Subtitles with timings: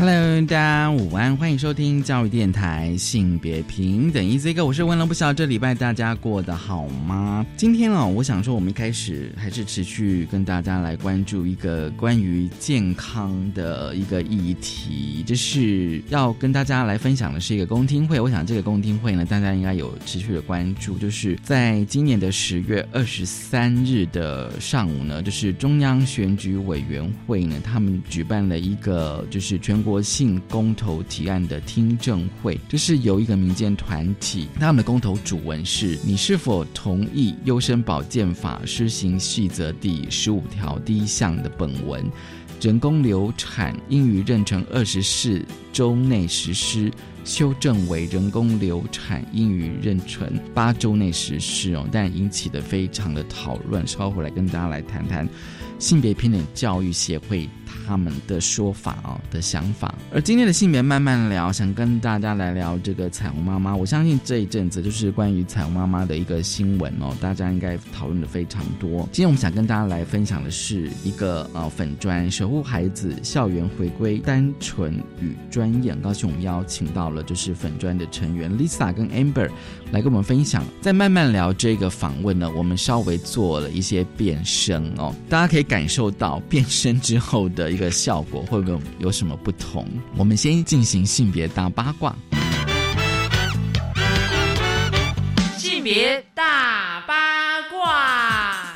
[0.00, 7.44] Hello，大家午安，欢迎收听教育电台性别平等 Easy Go，我是温龙，不晓这礼拜大家过得好吗？
[7.54, 18.18] 今天哦，我想说，我们一开始还是持续跟大家来关注一个关于健康的一个议题，就是要跟大家来分享的是一个公听会。
[18.18, 29.89] 我想这个公听会呢，大家应该有持续的关注，就是在今年的十月二十三日的上午呢，就是中央选举委员会呢，他们举办了一个就是全国。
[29.90, 42.08] 国性公投提案的听证会，这是由一个民间团体，他们的公投主文是：你是否同意优生保健法施行细则第十五条第一项的本文，
[42.60, 46.88] 人工流产应于妊娠二十四周内实施，
[47.24, 55.28] 修正为人工流产应于妊娠八周内实施哦，但引起的非常的讨论，稍后来跟大家来谈谈
[55.80, 57.48] 性别平等教育协会。
[57.90, 63.74] 他们的说法哦的想法，而今天的性别慢慢聊，想跟大家来聊这个彩虹妈妈。
[63.74, 69.00] 我相信这一阵子就是关于彩虹妈妈的一个新闻哦，大家应该讨论的非常多。
[69.10, 75.92] 今天我们想跟大家来分享的是一个呃粉砖守护孩子校园回归单纯与专业。
[75.96, 79.50] 高兴我们邀请到了就是粉砖的成员 Lisa 跟 Amber
[79.90, 80.64] 来跟我们分享。
[80.80, 87.80] 在慢慢聊这个访问呢，我们稍微做了一些变声哦，大家可以感受到变声之后的一。
[87.80, 89.86] 个效果会不会有什么不同？
[90.14, 92.14] 我们先进行性别大八卦。
[95.56, 97.29] 性别大八，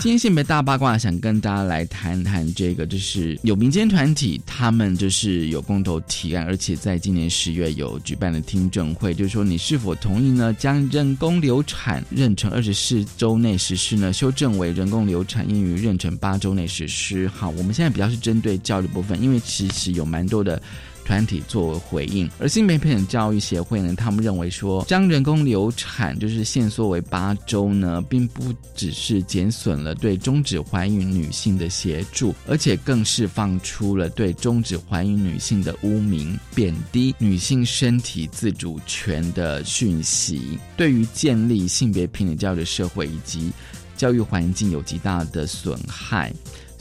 [0.05, 10.53] 今天性别大八卦想跟大家来谈谈这个，就是有民间团体，他们就是有公投提案，而且在今年十月有举办了听证会，就是说你是否同意呢？
[10.59, 14.13] 将人工流产妊娠二十四周内实施呢？
[14.13, 17.27] 修正为人工流产应于妊娠八周内实施。
[17.29, 20.61] 好，我们现在比较是针对教育部分，因为其实有蛮多的。
[21.05, 43.53] 团体作为回应，而性别平等教育协会呢，他们认为说，将人工流产就是限缩为八周呢，并不只是减损了对终止怀孕女性的协助，而且更释放出了对终止怀孕女性的污名、贬低女性身体自主权的讯息，对于建立性别平等教育的社会以及
[43.97, 46.33] 教育环境有极大的损害。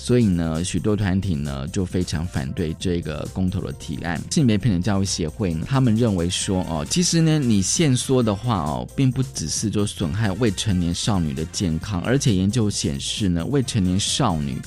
[0.03, 4.21] 所以呢，许多团体呢就非常反对这个公投的提案。
[4.31, 14.57] 性别平等教育协会呢，他们认为说，哦，其实呢，你限缩的话哦，并不只是就损害未成年少女的健康，而且研究显示呢，未成年少女。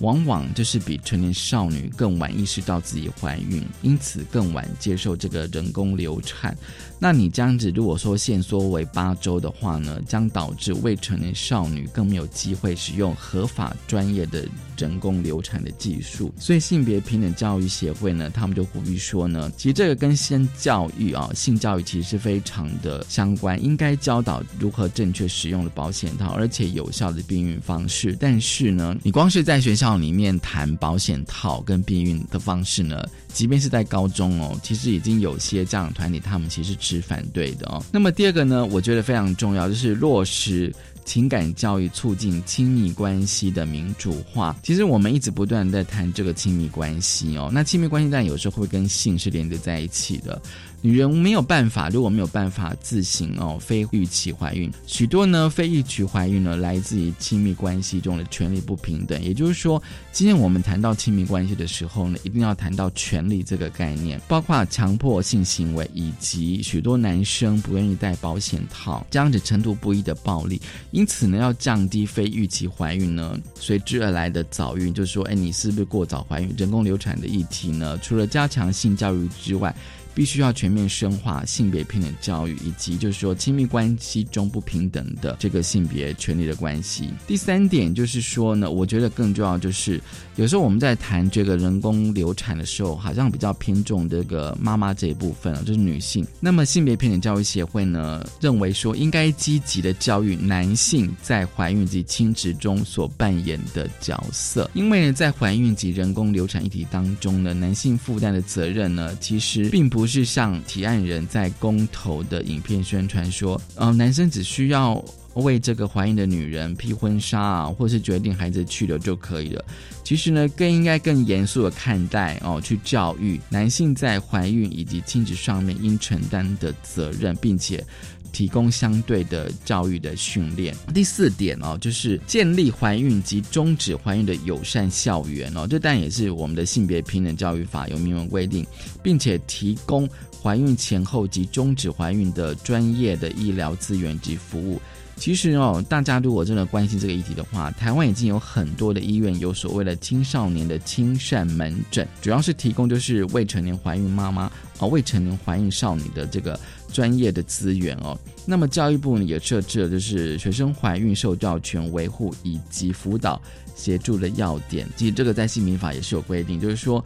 [0.00, 6.54] 往往就是比成年少女更晚意识到自己怀孕，因此更晚接受这个人工流产。
[6.98, 14.46] 那你这样子，如果说限缩为八周的话呢，将导致未成年少女更没有机会使用合法专业的
[14.76, 16.30] 人工流产的技术。
[16.38, 28.14] 所以性别平等教育协会呢，他们就呼吁说呢，其实这个跟性教育啊，性教育其实是非常的相关，应该教导如何正确使用的保险套，而且有效的避孕方式。
[28.20, 29.86] 但是呢，你光是在学校。
[29.86, 37.82] 校里面谈保险套跟避孕的方式呢，即便是在高中哦，其实已经有些家长团体他们其实是反对的哦。
[37.90, 40.72] 那么第二个呢，我觉得非常重要，就是落实
[41.04, 44.56] 情感教育，促进亲密关系的民主化。
[44.62, 50.40] 其实我们一直不断在谈这个亲密关系哦，那亲密关系但有时候会跟性是连接在一起的。
[50.86, 59.20] 女人没有办法，如果没有办法自行哦非预期怀孕，许多呢非预期怀孕呢来自于亲密关系中的权利不平等。
[59.20, 59.82] 也就是说，
[60.12, 70.62] 今天我们谈到亲密关系的时候呢，一定要谈到权利这个概念，包括强迫性行为以及许多男生不愿意戴保险套这样子程度不一的暴力。
[70.92, 76.54] 因此呢，要降低非预期怀孕呢随之而来的早孕，就是说，哎，你是不是过早怀孕？
[76.56, 79.74] 人工流产的议题呢，除了加强性教育之外。
[80.16, 87.10] 必须要全面深化性别平等教育，以及就是说亲密关系中不平等的这个性别权利的关系。
[87.26, 90.00] 第三点就是说呢，我觉得更重要就是，
[90.36, 96.24] 有时候我们在谈这个人工流产的时候，好像比较偏重这个妈妈这一部分啊，就是女性。
[96.38, 109.96] 那么性别平等教育协会呢，认为说应该积极的教育男性在怀孕及亲职中所扮演的角色，因为呢，在怀孕及人工流产议题当中呢，男性负担的责任呢，其实并不。
[109.96, 115.02] 不是像提案人在公投的影片宣传说，呃，男生只需要
[115.36, 119.64] 为这个怀孕的女人披婚纱啊，或是决定孩子去留就可以了。
[120.04, 127.84] 其实呢，更应该更严肃的看待哦，去教育男性在怀孕以及亲子上面应承担的责任，并且。
[128.32, 130.76] 提供相对的教育的训练。
[130.92, 138.66] 第四点哦，就是建立怀孕及终止怀孕的友善校园哦，这当然也是我们的性别平等教育法有明文规定，
[139.02, 140.06] 并且提供
[140.42, 144.78] 怀孕前后及终止怀孕的专业的医疗资源及服务。
[145.16, 156.58] 其实哦，大家如果真的关心这个议题的话，台湾已经有很多的医院有所谓的青少年的亲善门诊，主要是提供就是未成年怀孕妈妈啊、未成年怀孕少女的这个。
[156.92, 163.38] 专业的资源哦，那么教育部呢也设置了就是学生怀孕受教权维护以及辅导
[163.74, 167.04] 协助的要点，其实这个在性民法也是有规定，就是说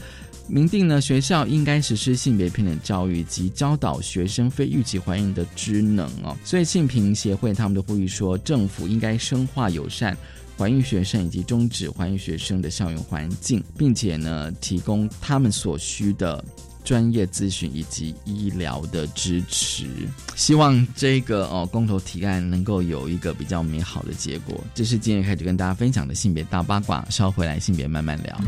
[0.50, 10.17] 明定呢学校应该实施性别平等教育及教导学生非预期怀孕的职能哦，所以性平协会他们都呼吁说，政府应该深化友善
[10.58, 16.44] 怀孕学生以及终止怀孕学生的校园环境，并且呢提供他们所需的。
[16.82, 19.87] 专业咨询以及医疗的支持，
[20.35, 24.58] 希望这个哦公投提案能够有一个比较美好的结果。
[24.75, 28.41] 这是今天开始跟大家分享的性别大八卦，稍回来性别慢慢聊。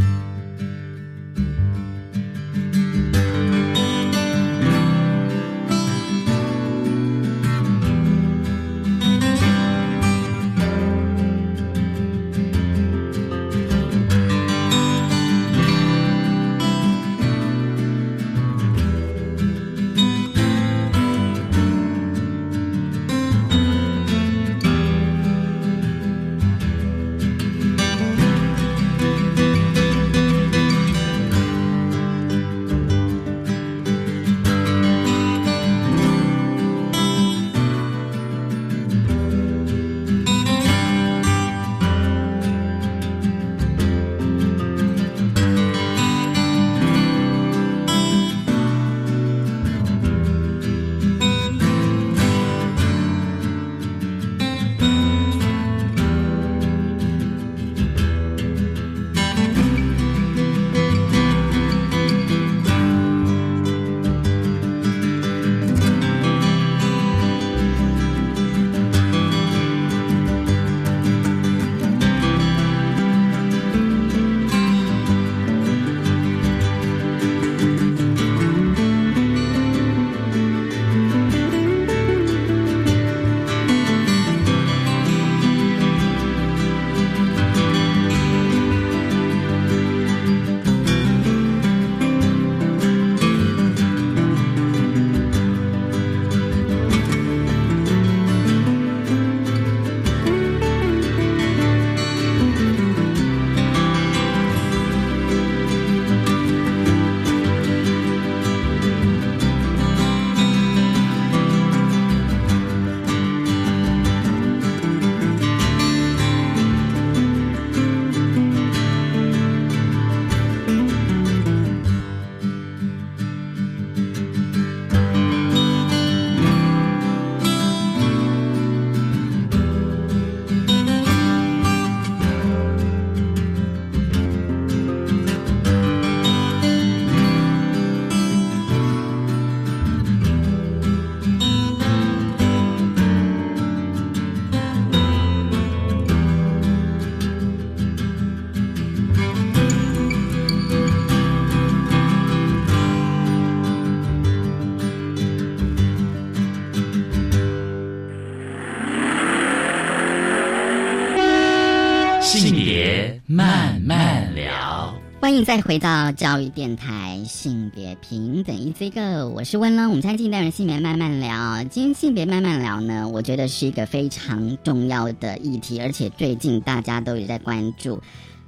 [165.45, 169.89] 再回到教育电台性别平等一这个，我是温乐。
[169.89, 178.01] 我们今天单元性别慢慢聊，今天性别慢慢聊呢，我觉得是一个非常重要的议题，而且最近大家都有在关注。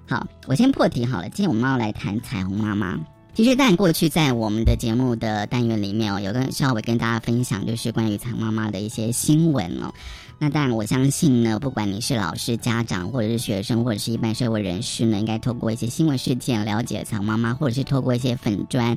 [0.07, 2.97] 好，我先破题好了，今天我们要来谈彩虹妈妈。
[3.35, 9.93] 其实，但过去在我们的节目的单元里面哦，有跟稍微跟大家分享，就是关于彩虹妈妈的一些新闻哦。
[10.45, 18.95] 那当然，我相信呢，不管你是老师、家长，或者是学生，或者是一般社会人士呢，应该透过一些新闻事件了解彩虹妈妈，或者是透过一些粉砖，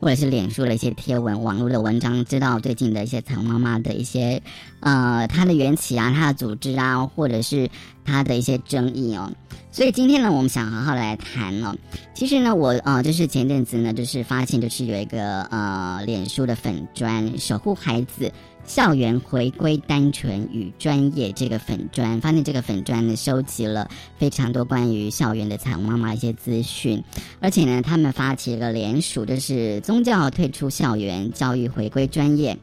[0.00, 4.42] 或者是脸书的一些贴文、网络的文章，知道最近的一些彩虹妈妈的一些
[4.80, 7.70] 呃它的缘起啊、它的组织啊，或者是
[8.04, 9.32] 它的一些争议哦。
[9.70, 11.74] 所以今天呢，我们想好好来谈哦。
[12.12, 18.30] 其实呢，我呃，就是前阵子呢，就是发现就是有一个呃，脸书的粉砖守护孩子。
[18.64, 27.02] 校园回归单纯与专业这个粉砖，发现这个粉砖呢收集了非常多关于校园的彩虹妈妈一些资讯，
[27.40, 32.56] 而且呢，他们发起了联署，就是宗教退出校园，教育回归专业，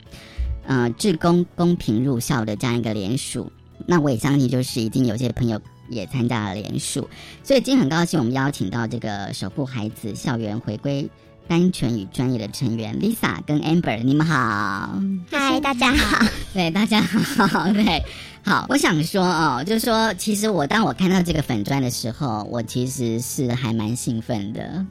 [0.65, 3.51] 呃，志工公平入校的这样一个联署。
[3.86, 7.08] 那我也相信，就是已经有些朋友也参加了联署，
[7.44, 11.10] 所以今天很高兴，我们邀请到这个守护孩子校园回归。
[11.50, 15.01] 单纯与专业的成员 Lisa 跟 Amber，你们好，
[15.32, 18.03] 嗨，大家好， 对，大家好， 对，
[18.46, 24.86] 好，我想说哦，就是说，其实我当我看到这个粉砖的时候，我其实是还蛮兴奋的，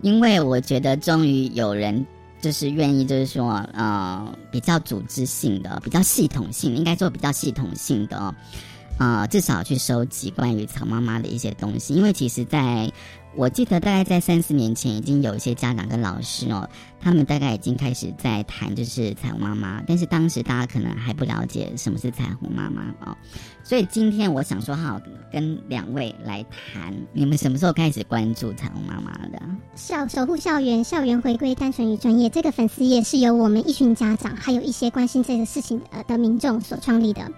[0.00, 2.06] 因为我觉得终于有人
[2.40, 8.32] 就是愿意，就是说，呃，比较组织性的、比较系统性，应该做比较系统性的哦，
[8.98, 12.88] 呃，至少去收集关于曹妈妈的一些东西，因为其实，在
[13.36, 16.68] 我记得大概在三四年前，已经有一些家长跟老师哦，
[17.00, 23.16] 他们大概已经开始在谈就是彩虹妈妈，但是当时大家可能还不了解什么是彩虹妈妈哦，
[23.62, 25.00] 所以今天我想说，好
[25.32, 29.40] 跟两位来谈，你们什么时候开始关注彩虹妈妈的？
[29.76, 37.30] 校守护校园，校园回归单纯与专业，这个粉丝页是由我们一群家长，还有一些关心这个事情呃的民众所创立的。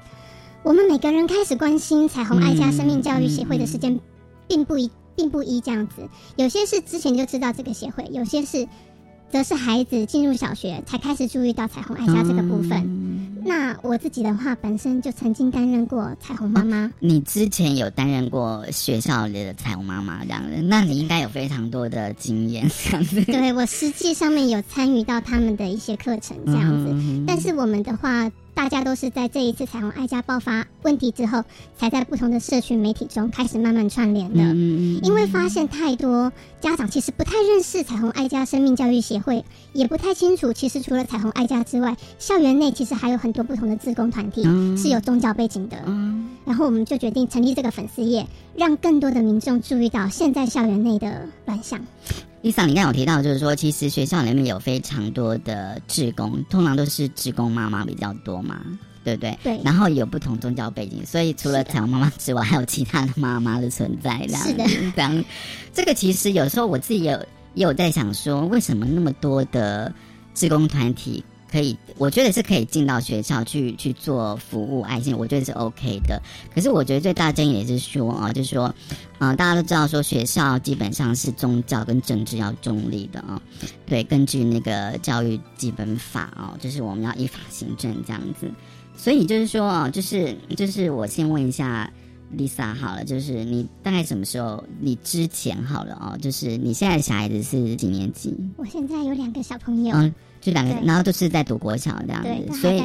[0.62, 4.00] 我们每个人开始关心彩虹爱家生命教育协会的时间，
[4.48, 4.90] 并不一。
[5.20, 8.66] 并不一这样子，有些是之前就知道这个协会，有些是，
[9.30, 13.36] 则是孩子进入小学才开始注意到彩虹爱家这个部分。
[13.44, 16.90] 那我自己的话，本身就曾经担任过彩虹妈妈。
[17.00, 23.22] 你之前有担任过学校里的彩虹妈妈这样子，那你应该有非常多的经验这样子。
[23.24, 28.32] 对我实际上面有参与到他们的一些课程这样子，但是我们的话。
[28.60, 31.42] 大家都是在这一次彩虹爱家爆发问题之后，
[31.78, 34.54] 才在不同的社群媒体中开始慢慢串联的。
[35.02, 44.44] 因为发现太多家长其实不太认识彩虹爱家生命教育协会，也不太清楚，其实除了彩虹爱家之外，校园内其实还有很多不同的自工团体
[44.76, 45.78] 是有宗教背景的。
[46.44, 51.80] 然后我们就决定成立这个粉丝页，让更多的民众注意到现在校园内的乱象。
[52.42, 58.62] 丽萨，你刚有提到，就是说，其实学校里面有非常多的志工，通常都是志工妈妈比较多嘛，
[59.04, 59.38] 对不对？
[59.42, 59.60] 对。
[59.62, 64.42] 然后有不同宗教背景，所以除了彩虹妈妈之外，还有其他的妈妈的存在，这样。
[64.42, 64.64] 是的。
[64.96, 65.24] 这样，
[65.74, 67.12] 这个其实有时候我自己有
[67.54, 69.92] 也有在想，说为什么那么多的
[70.32, 71.22] 志工团体？
[71.50, 76.22] 可以，我觉得是可以进到学校去去做服务爱心，我觉得是 OK 的。
[76.54, 78.72] 可是我觉得最大争议也是说啊，就是说，
[79.18, 83.42] 嗯，大家都知道说学校基本上是宗教跟政治要中立的啊，
[83.84, 88.48] 对，根据那个教育基本法哦，就是我们要依法行政这样子。
[88.96, 91.90] 所以就是说啊，就是就是我先问一下
[92.36, 94.62] Lisa 好了，就是你大概什么时候？
[94.78, 98.36] 你之前好了哦，就是你现在的小孩子是几年级？
[98.56, 99.96] 我现在有两个小朋友。
[100.40, 102.80] 就两个，然后都是在读国小这样子，所以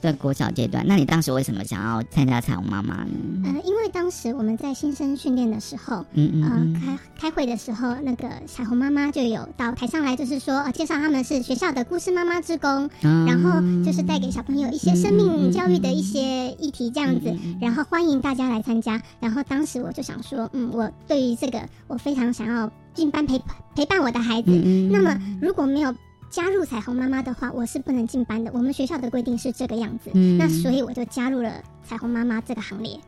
[0.00, 0.84] 在国小阶段。
[0.86, 3.10] 那你当时为什么想要参加彩虹妈妈呢？
[3.44, 19.00] 呃，因为当时我们在新生训练的时候，嗯嗯，呃，开开会的时候，那个彩虹妈妈就有到台上来，就是说介绍他们是学校的故事妈妈之工，然后就是带给小朋友一些生命教育的一些议题这样子，然后欢迎大家来参加。
[19.20, 23.40] 然后当时我就想说，嗯，我对于这个我非常想要进班陪
[23.74, 24.50] 陪伴我的孩子。
[24.90, 25.94] 那么如果没有
[26.30, 28.50] 加入彩虹妈妈的话，我是不能进班的。
[28.52, 32.98] 我们学校的规定是这个样子，嗯那所以我就加入了彩虹妈妈这个行列。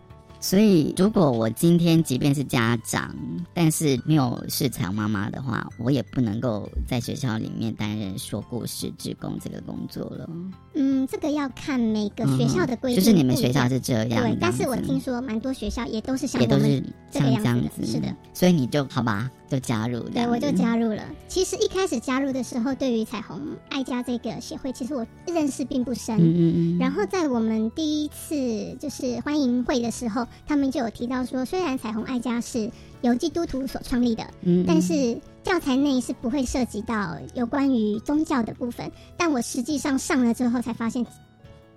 [0.40, 3.12] 所以，如果我今天即便是家长，
[3.52, 10.30] 但是没有是彩虹妈妈的话，我也不能够在学校里面担任说故事职工这个工作了。
[10.74, 13.02] 嗯，这个要看每个学校的规定。
[13.02, 14.38] 就是你们学校是这样，对。
[14.40, 18.06] 但是我听说蛮多学校也都是像也都是这个样子，是的。
[18.32, 19.28] 所以你就好吧。
[19.50, 21.02] 就加入，对，我就加入了。
[21.26, 23.40] 其实一开始加入的时候，对于彩虹
[23.70, 26.18] 爱家这个协会，其实我认识并不深。
[26.18, 26.78] 嗯嗯嗯。
[26.78, 38.92] 然后在我们第一次就是欢迎会的时候，他们就有提到说，虽然彩虹爱家是由基督徒所创立的，嗯，但是教材内是不会涉及到有关于宗教的部分。
[39.16, 41.06] 但我实际上上了之后才发现，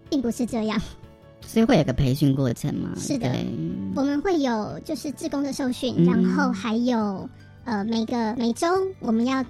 [0.10, 0.78] 并不是这样。
[1.48, 2.90] 所以会有个培训过程吗？
[2.98, 3.34] 是的，
[3.96, 7.30] 我们会有就是志工的受训，然后还有。
[7.66, 8.68] 呃，每个每周
[9.00, 9.44] 我们要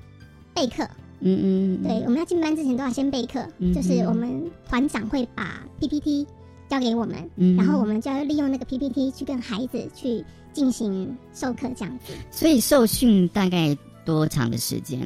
[0.54, 0.84] 备课，
[1.22, 6.28] 嗯嗯，对，我们要进班之前都要先备课，就是我们团长会把 PPT
[6.68, 12.14] 交给我们，然后我们就要利用那个 PPT 去跟孩子去进行授课这样子。
[12.32, 15.00] 所以受训大概多长的时间？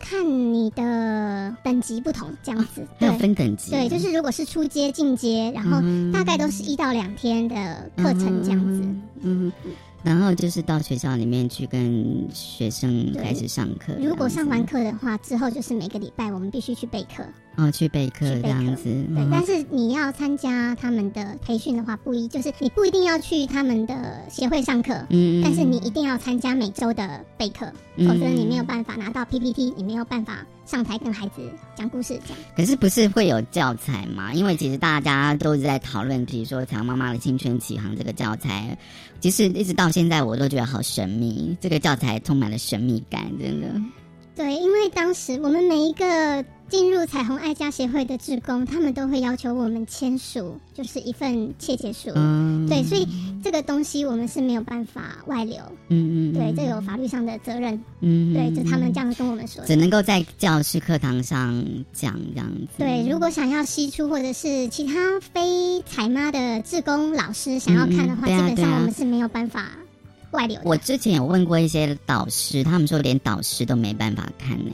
[0.00, 2.86] 看你的等级不同，这样子。
[2.98, 3.70] 还有分等级？
[3.70, 5.80] 对，就是如果是初阶、进阶，然后
[6.12, 8.82] 大概都是一到两天的课程这样子。
[9.22, 9.52] 嗯。
[10.02, 13.92] 然后就是到学校里面去跟学生开始上课。
[14.00, 17.24] 如果上完课的话，之后就是每个礼拜我们必须去备课。
[17.56, 18.84] 哦，去备课这样子。
[18.84, 31.40] 对，但是你要参加他们的培训的话，不一就是你不一定要去他们的协会上课，嗯，但是你一定要参加每周的备课，否则你没有办法拿到 PPT，你没有办法上台跟孩子
[31.74, 32.36] 讲故事讲。
[32.54, 34.34] 可是不是会有教材吗？
[34.34, 38.76] 因为其实大家都是在讨论，比如说《彩虹妈妈的青春启航》这个教材，
[39.18, 43.68] 其实一直到现在我都觉得好神秘，这个教材充满了神秘感，真的。
[44.38, 46.44] 对，因为当时我们每一个。
[46.68, 52.10] 进入彩虹爱家协会的志工，他们都会要求我们签署，就是一份切结书。
[52.14, 53.08] 嗯，对，所以
[53.42, 55.56] 这个东西我们是没有办法外流。
[55.88, 57.82] 嗯嗯，对，这有法律上的责任。
[58.00, 61.64] 嗯，对，就他们这样跟我们说，只能够在教师课堂上
[61.94, 62.68] 讲这样子。
[62.76, 69.70] 对，如果想要吸出或者是其他非彩妈的志工老师想要看的话，基本上我们是没有办法
[70.30, 70.60] 外流。
[70.64, 74.72] 我之前有问过一些导师，他们说连导师都没办法看呢。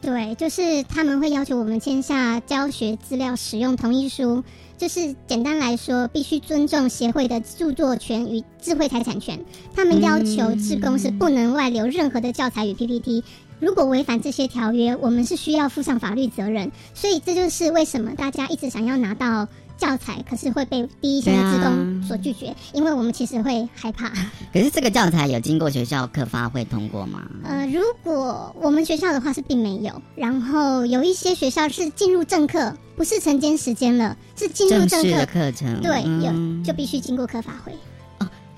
[0.00, 4.42] 对，就是他们会要求我们签下教学资料使用同意书，
[4.76, 9.38] 就是简单来说，必须尊重协会的著作权与智慧财产权。
[9.76, 13.22] 他们要求志工是不能外流任何的教材与 PPT，
[13.60, 16.72] 如果违反这些条约，我们是需要负上法律责任。
[16.94, 19.46] 所以这就是为什么大家一直想要拿到。
[19.82, 24.12] 教材可是会被第一线的职工所拒绝，因为我们其实会害怕。
[24.54, 27.20] 可是这个教材有经过学校课发会通过吗？
[27.42, 37.72] 呃，如果我们学校的话是并没有，然后有一些学校是进入正课，不是晨间时间了，是进入正课课程，对，有就必须经过课发会。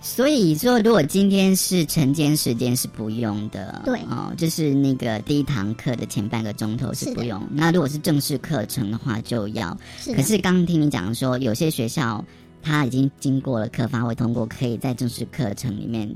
[0.05, 7.43] 所以说，如果今天是晨间时间是不用的，对哦，就是那个第一堂课的前半个钟头是不用。
[7.51, 9.75] 那如果是正式课程的话，就要。
[10.15, 12.23] 可是刚刚听你讲说，有些学校
[12.63, 16.15] 他已经经过了课发会通过，可以在正式课程里面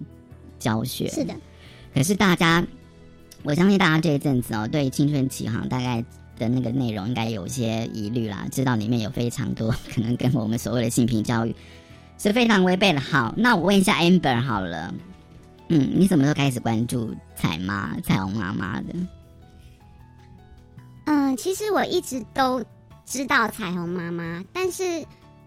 [0.59, 1.09] 教学。
[1.09, 1.35] 是的。
[1.95, 2.65] 可是大家，
[3.43, 6.05] 我相信大家这一阵子哦，对青春期哈大概
[6.39, 11.57] 的那个内容应该有一些疑虑啦，知道里面有非常多 可能跟我们所谓的性平教育。
[12.19, 13.01] 是非常违背的。
[13.01, 14.93] 好，那我问一下 Amber 好了，
[15.69, 18.95] 嗯，你什么时候开始关注彩妈、彩虹妈妈的？
[21.07, 22.63] 嗯，其实我一直都
[23.07, 25.07] 知道彩虹妈妈，但是，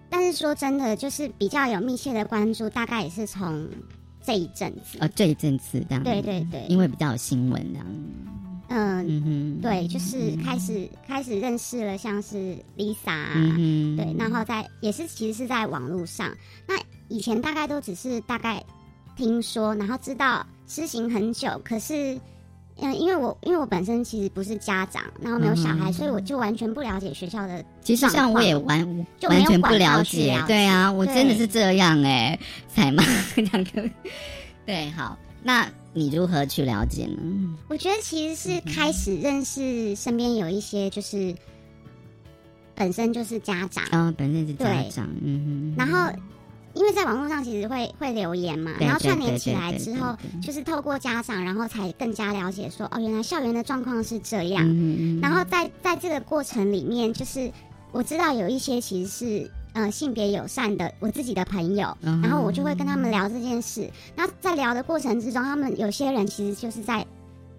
[0.10, 3.68] 但是说真的，就是比较有密切的关注，大概也是从
[4.24, 4.98] 这一阵子。
[5.00, 6.04] 呃，这一阵子这样。
[6.04, 7.86] 对对对，因为比较有新闻这样。
[8.74, 16.34] 嗯，对，就是开始开始认识了，像是 Lisa，嗯对，然后在也是其实是在网络上，
[16.66, 16.76] 那
[17.10, 18.64] 以前大概都只是大概
[19.18, 22.18] 听说，然后知道施行很久，可是
[22.78, 27.64] 嗯，因为我因为我本身其实不是家长，然后没有小孩，所以我就完全不了解学校的。
[27.82, 33.04] 其实像我也完完全不了解，对啊，我真的是这样哎，才嘛
[33.36, 33.90] 两个，
[34.66, 35.18] 对，好。
[35.44, 37.58] 那你如何去了解呢？
[37.68, 41.36] 我觉得其实是开始认识身边有一些就是
[42.76, 45.76] 本身就是家长啊，本身是家长，嗯哼。
[45.78, 46.12] 然后
[46.74, 54.66] 因为在网络上其实会会留言嘛，然后串联起来之后，就是透过家长，然后才更加了解说哦，原来校园的状况是这样。
[55.22, 57.52] 然后在在这个过程里面，就是
[57.92, 59.52] 我知道有一些其实是。
[59.74, 63.90] 呃，性别友善的我自己的朋友，然后我就会跟他们聊这件事。
[64.16, 67.06] 那在聊的过程之中，他们有些人其实就是在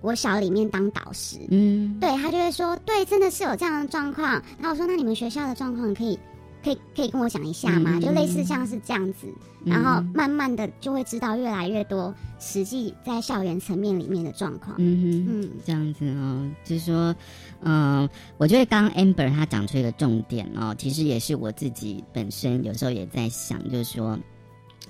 [0.01, 4.33] 国小里面当导师，嗯，对他就会说，对，真的是有这样的状况。
[4.59, 6.19] 然后我说，那你们学校的状况可以。
[6.63, 7.99] 可以可以跟我讲一下吗？
[8.01, 9.27] 就类似像是这样子，
[9.65, 14.77] 然后慢慢的就会知道越来越多实际在校园层面里面的状况。
[14.79, 17.15] 嗯哼，嗯，这样子哦，就是说，
[17.63, 24.19] 嗯，我觉得刚刚 Amber 他讲出一个重点哦，其实也是我自己本身有时候也在想，就是说，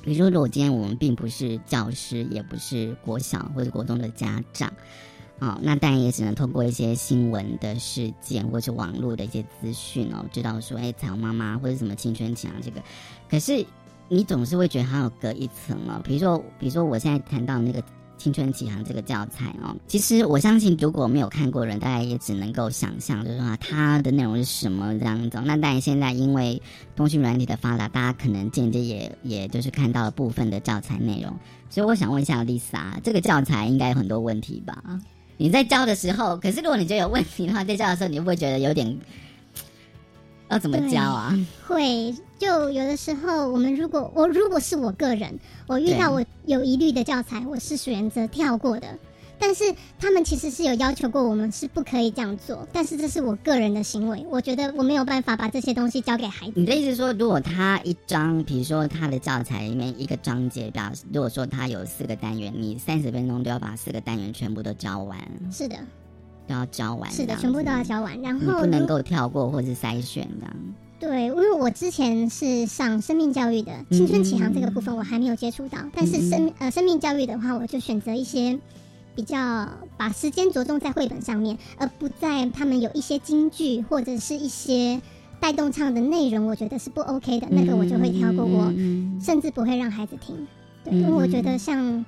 [0.02, 4.72] 比如说如果今天我们并不是教师，也不是国小或者国中的家长。
[5.42, 12.80] 哦，那当然也只能通过一些新闻的事件，或者是网络的一些资讯哦，知道说，哎，彩虹妈妈或者什么青春期啊，这个，
[13.28, 13.66] 可是
[14.08, 16.00] 你总是会觉得还有隔一层哦。
[16.04, 17.82] 比如说，比如说我现在谈到那个
[18.18, 25.42] 青春期航这个教材哦，其实我相信，如果没有看过人，大家也只能够想象，就是说它的内容是什么这样子。
[25.44, 26.62] 那当然，现在因为
[26.94, 31.36] 通讯软体的发达，大家可能间接也也就是看到了部分的教材内容。
[31.68, 35.00] 所以我想问一下 Lisa，这个教材应该有很多问题吧？
[35.36, 38.98] 你在教的时候，可是如果你觉得有问题的话，在教的时候，你会不会觉得有点，
[40.48, 41.36] 要怎么教啊？
[41.66, 48.86] 会，就有的时候，我们如果我如果是我个人，我遇到我有疑虑的教材，我是选择跳过的。
[49.44, 49.64] 但是
[49.98, 56.52] 他们其实是有要求过我们是不可以这样做，但是这是我个人的行为，我觉得我没有办法把这些东西交给孩子。
[56.54, 65.18] 你的意思说，如果他一张，比如说他的教材里面一个章节，表示如果说他有四个单元，你三十分钟都要把四个单元全部都教完？
[65.50, 65.76] 是的，
[66.46, 67.10] 都要教完。
[67.10, 70.46] 是的，全部都要教完，然后不能够跳过或是筛选的。
[71.00, 78.56] 对，因为我之前是上生命教育的，青春启航这个部分我还没有接触到，但是生呃生命教育的话，我就选择一些。
[79.14, 85.00] 比较把时间着重在绘本上面，而不在他们有一些京剧或者是一些
[85.40, 87.48] 带动唱的内容，我觉得是不 OK 的。
[87.50, 88.72] 那个我就会跳过，我
[89.20, 90.46] 甚至不会让孩子听。
[90.84, 92.04] 对，因为我觉得像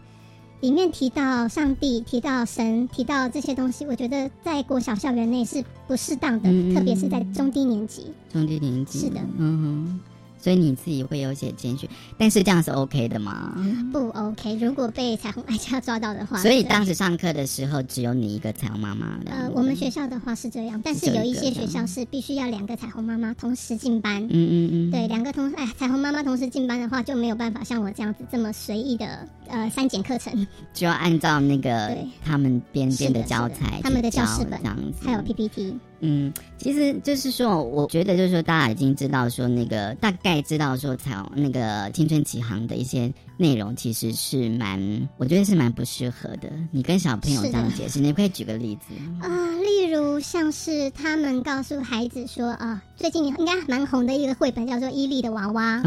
[0.60, 8.06] 里面提到上帝、提到神、提到这些东西，我觉得在国小校园内是不适当的，特别是在中低年级。
[8.32, 10.00] 中低年级是的，嗯哼。
[10.44, 13.56] 所以你自己会有些谦虚，但是这样是 OK 的吗？
[13.90, 16.36] 不 OK，如果被彩虹爱家抓到的话。
[16.36, 19.18] 所以当时上课的时候只有你一个彩虹妈妈。
[19.24, 24.22] 呃，我们学校的话是这样，但是有一些学校是必须要两个彩虹妈妈同时进班。
[24.24, 24.90] 嗯嗯嗯。
[24.90, 30.46] 对，两个同哎彩虹妈妈同时进班的话就没有办法像我这样子这么随意的呃删减课程。
[30.74, 35.74] 就要按照那个他们编编的教材，他们的教室本这样子，还有 PPT。
[36.06, 46.50] 嗯，其实就是说，我觉得就是说，大家已经知道说那个大概知道说，彩虹那个青春启航的一些内容，其实是蛮，我觉得是蛮不适合的。
[46.70, 55.78] 你跟小朋友这样解释，你可以举个例子啊，例如像是他们告诉孩子说啊，最近应该蛮红的一个绘本叫做《伊利的娃娃》，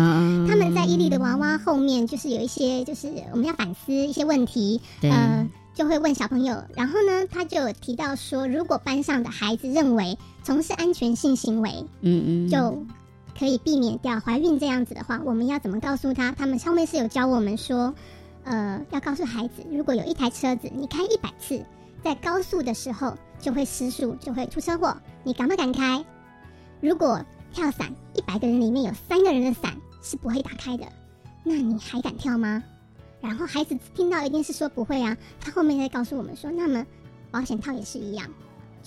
[0.47, 5.47] 他们在伊利的娃娃后面就是有一些就是我们要反思一些问题，呃。
[5.77, 11.69] 就会问小朋友，然后呢，他就提到说，如果班上的孩子认为从事安全性行为，
[12.01, 12.83] 嗯嗯，就
[13.37, 16.31] 可以避免掉怀孕这样子的话，我们要怎么告诉他？
[16.31, 17.93] 他们上面是有教我们说，
[18.43, 21.63] 呃，要告诉孩子，如果有一台车子，你开一百次，
[22.03, 26.03] 在高速的时候就会失速，就会出车祸，你敢不敢开？
[26.81, 27.23] 如果
[27.53, 30.85] 跳伞，一百个人里面有三个人的伞是不会打开的，
[31.43, 32.63] 那你还敢跳吗？
[33.21, 36.85] 然后孩子听到一定是说不会啊，他后面再告诉我们说，那么
[37.29, 38.27] 保险套也是一样，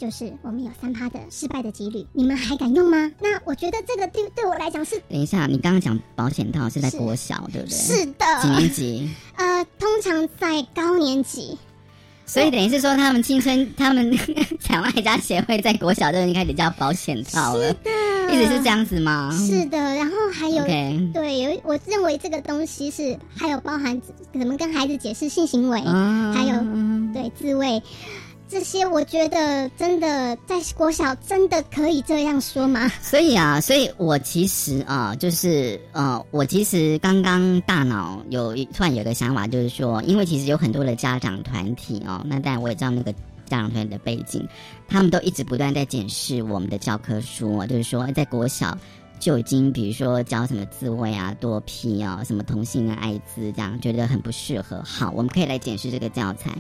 [0.01, 3.13] 就是我们有三趴的失败的几率，你们还敢用吗？
[3.21, 4.99] 那我觉得这个对对我来讲是……
[5.11, 7.77] 等一下，你刚刚讲保险套是在国小对不对？
[7.77, 9.11] 是的，几年级？
[9.37, 11.59] 呃，通常在高年级。
[12.25, 14.17] 所以等于是说，他们青春，他们
[14.59, 17.71] 彩外家协会在国小就已经开始叫保险套了，
[18.33, 19.31] 一直是这样子吗？
[19.37, 24.01] 是的，然后还有对，有我认为这个东西是还有包含
[24.33, 26.55] 怎么跟孩子解释性行为，还有
[27.13, 27.83] 对自慰。
[28.51, 32.91] 这些我觉得真的在国小真的可以这样说吗？
[33.01, 43.13] 所以啊，所以我其实啊，就是呃，我其实刚刚大脑有突然有个想法，就是说，因为其实有很多的家长团体哦，那当然我也知道那个
[43.47, 44.45] 家长团体的背景，
[44.89, 48.77] 他们都一直不断在检视我们的教科书，就是说在国小
[49.21, 54.83] 就已经比如说教什么自慰啊、多批啊、什么同性啊、艾滋这样，觉得很不适合。
[54.85, 56.51] 好，我们可以来检视这个教材。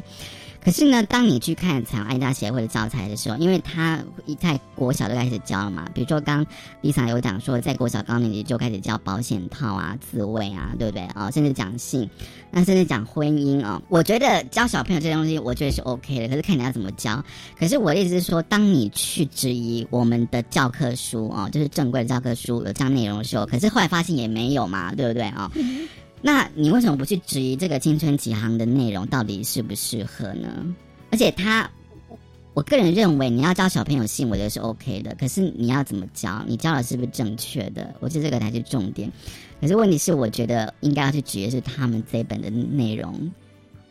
[0.62, 6.44] 可是呢，当你去看彩虹爱家协会的教材的时候，因为他一在国小就开始教了嘛，比如说刚
[6.83, 11.31] Lisa 有讲说，在国小高年级就开始教保险套啊、自慰啊，对不对啊？
[11.31, 12.09] 甚至讲性，
[12.51, 13.81] 那甚至讲婚姻啊。
[13.88, 16.29] 我觉得教小朋友这些东西，我觉得是 OK 的。
[16.29, 17.25] 可是看你要怎么教。
[17.59, 25.51] 可是我的意思是说，当你去质疑我们的教科书啊，就是正规的教科书有这样内容的时候，可是后来发现也没有嘛，对不对啊？
[26.22, 30.74] 那你为什么不去质疑这个青春启航的内容到底适不适合呢？
[31.11, 31.70] 而且他，
[32.52, 35.14] 我个人认为你要教小朋友性，我觉得是 OK 的。
[35.18, 36.44] 可是你要怎么教？
[36.46, 37.94] 你教的是不是正确的？
[38.00, 39.11] 我觉得这个才是重点。
[39.61, 43.33] 可是问题是，我觉得应该要去质疑是他们这本的内容，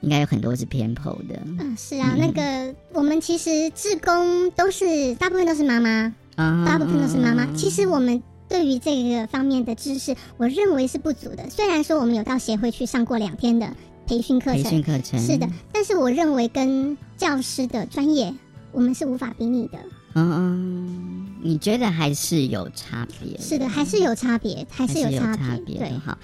[0.01, 1.39] 应该有很多是偏颇的。
[1.57, 7.45] 嗯，是啊，那个我们其实志工都是大部分都是妈妈，大部分都是妈妈。
[7.53, 8.21] 其实我们。
[8.49, 11.49] 对于这个方面的知识，我认为是不足的。
[11.49, 13.73] 虽然说我们有到协会去上过两天的
[14.07, 18.33] 培训课程，培训课程是的，但是我认为跟教师的专业，
[18.71, 19.77] 我们是无法比拟的。
[20.15, 23.39] 嗯嗯，你觉得还是有差别？
[23.39, 25.77] 是的，还是有差别，还是有差别。
[25.77, 26.17] 对，好。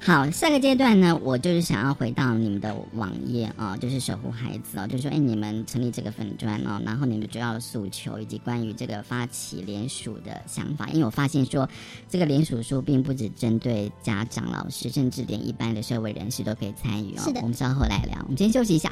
[0.00, 11.68] 好，下个阶段呢，我就是想要回到你们的网页啊，就是守护孩子啊，就是说，哎，你们成立这个粉砖哦，然后你们主要的诉求以及关于这个发起联署的想法，因为我发现说，
[12.08, 17.22] 这个联署书并不只针对家长、老师，甚至连一般的社会人士都可以参与哦。
[17.24, 18.90] 是的，我们稍后来聊，我们先休息一下。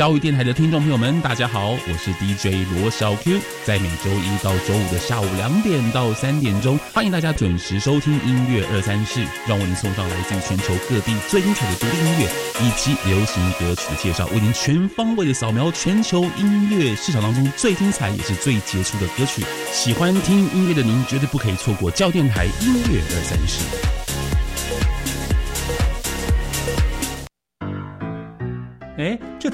[0.00, 12.26] 教育电台的听众朋友们，大家好，我是 DJ 罗小 Q，在每周一到周五的下午两点到三点钟，欢迎大家准时收听音乐二三事，让为您送上来自全球各地最精彩的独立音乐
[12.62, 19.44] 以及流行歌曲的介绍，为您全方位的扫描全球音乐市场当中最精彩也是最杰出的歌曲。
[19.70, 23.99] 喜欢听音乐的您，绝对不可以错过教电台音乐二三事。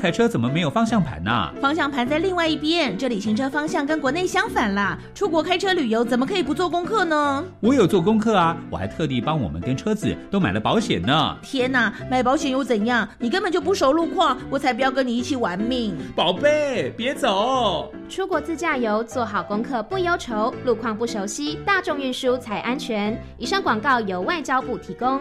[0.06, 1.52] 台车怎么没有方向盘呢？
[1.60, 4.96] 方向盘在另外一边，这里行车方向跟国内相反啦。
[5.12, 7.44] 出国开车旅游怎么可以不做功课呢？
[7.58, 11.36] 我有做功课啊，我还特地帮我们跟车子都买了保险呢。
[11.42, 13.08] 天哪，买保险又怎样？
[13.18, 15.96] 你根本就不熟路况，我才不要跟你一起玩命。
[16.14, 17.92] 宝贝，别走！
[18.08, 23.20] 出国自驾游做好功课不忧愁，路况不熟悉，大众运输才安全。
[23.38, 25.20] 以上广告由外交部提供。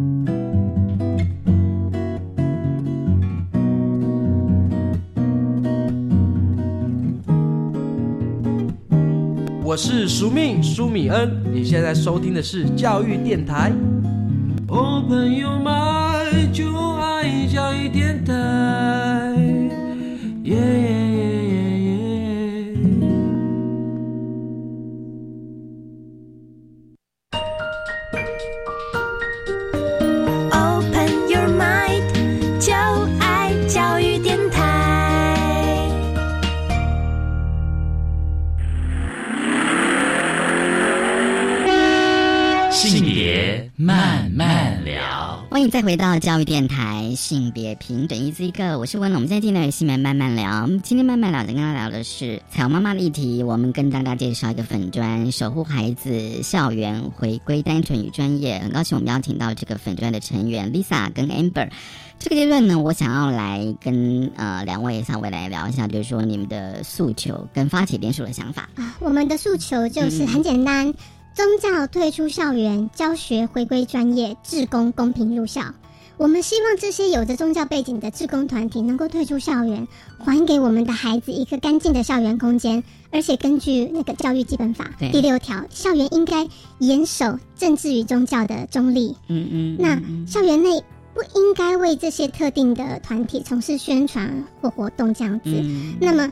[9.71, 13.71] 我是苏命苏米恩，你现在收听的是教育电台。
[14.67, 18.33] Open your mind，就爱教育电台。
[45.51, 49.17] 欢迎再回到教育电台性别平等一字一个，我是温龙。
[49.17, 50.65] 我们现在进来新闻慢慢聊。
[50.81, 53.43] 今天慢慢聊的跟大家聊的是彩虹妈妈的议题。
[53.43, 58.59] 我们跟大家介绍一个粉砖，守护孩子校园回归单纯与专业。
[58.59, 61.69] 很高兴我们邀请到这个粉砖的成员 Lisa 跟 Amber。
[62.17, 68.95] 这个阶段呢，我想要来跟呃两位稍微来聊一下，就是说你们的诉求跟发起联署的想法啊。
[69.01, 70.93] 我们的诉求就是很简单。
[71.33, 75.61] 宗教退出校园，教学回归专业，志工公平入校。
[76.17, 79.87] 我们希望这些有着宗教背景的志工团体能够退出校园，
[80.19, 82.83] 还给我们的孩子一个干净的校园空间。
[83.11, 86.47] 而且根据那个教育基本法第六条，校园应该
[86.79, 89.15] 严守政治与宗教的中立。
[89.27, 95.49] 嗯嗯，那校园内不应该为这些特定的团体从事宣传或活动这样子。
[96.01, 96.29] 那么。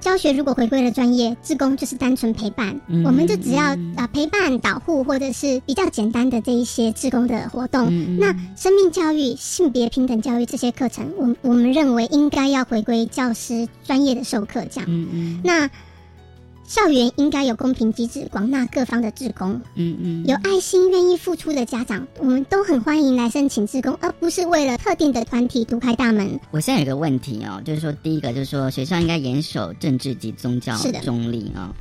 [0.00, 3.64] 教学如果回归了专业，志工就是单纯陪伴，我们就只要
[3.96, 7.86] 啊陪伴导护或者是比较简单的这一些志工的活动。
[8.18, 15.40] 那生命教育、性别平等教育这些课程，我我们认为应该要回归教师专业的授课这样。
[15.42, 15.68] 那。
[16.68, 19.58] 校园应该有公平机制，广纳各方的志工。
[19.74, 26.38] 嗯嗯，有爱心、愿意付出的家长，我们都很欢迎来申请志工，而不是为了特定的团体独开大门。
[26.50, 31.74] 我现在有个问题哦，就是说，第一个就是说，学校应该严守政治及宗教中立哦。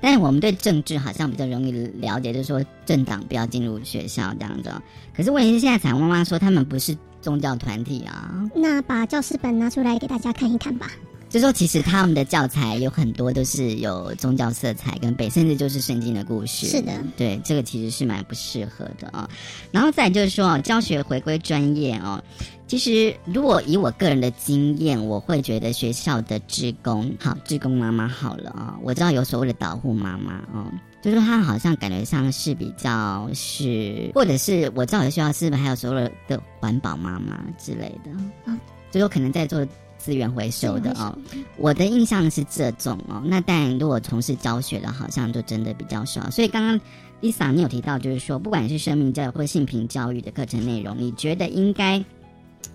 [0.00, 4.72] 但是我们对政治好像比较容易了解，就是说政党不要进入学校这样子。
[5.14, 8.48] 可是问题是，现在彩虹妈妈说他们不是宗教团体啊。
[8.54, 10.90] 那把教师本拿出来给大家看一看吧。
[11.30, 16.66] 就说其实他们的教材有很多都是有宗教色彩跟背，甚至就是圣经的故事。
[16.66, 19.30] 是的，对，这个其实是蛮不适合的啊。
[19.70, 22.20] 然后再就是说，教学回归专业哦。
[22.66, 28.76] 其实如果以我个人的经验，我会觉得学校的职工好，职工妈妈好了啊。
[28.82, 30.66] 我知道有所谓的导护妈妈哦，
[31.00, 38.10] 就是他好像感觉上是比较是，或者是我知道有学校是不是还有所谓的环保妈妈之类的
[38.50, 38.58] 啊？
[38.90, 39.64] 就说可能在做。
[40.00, 41.16] 资源回收的哦，
[41.58, 43.22] 我的印象是这种哦。
[43.26, 46.30] 那但如果从事教学的，好像就真的比较少。
[46.30, 46.80] 所以刚刚
[47.20, 51.96] Lisa 你有提到，就是说，不管是生命教育或性平教育的课程内容，你觉得应该，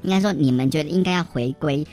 [0.03, 1.85] 应该说你们觉得应该要回归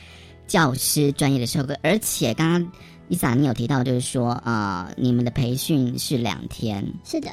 [0.47, 1.77] 教师专业的授课。
[1.83, 2.73] 而且刚刚
[3.09, 7.31] Lisa 你有提到，就是说呃，你们的培训是两天，是的。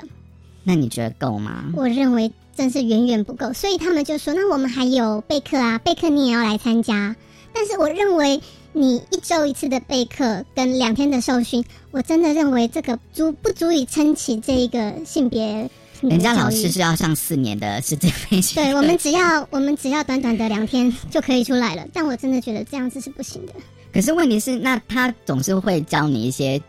[0.63, 1.65] 那你觉得够吗？
[1.75, 3.51] 我认为真是远远不够。
[3.53, 7.15] 所以他们就说，那我们还有备课啊，备课你也要来参加。
[7.53, 8.41] 但是我认为，
[8.73, 15.69] 你一周一次的备课跟两天的受训，我真的认为这个足不足以撑起这一个性别
[16.01, 21.85] 人家老师是要上四年的师资培训，对 我们只要我们只要短短的两天就可以出来了。
[21.93, 23.53] 但我真的觉得这样子是不行的。
[23.91, 26.61] 可是问题是，那他总是会教你一些。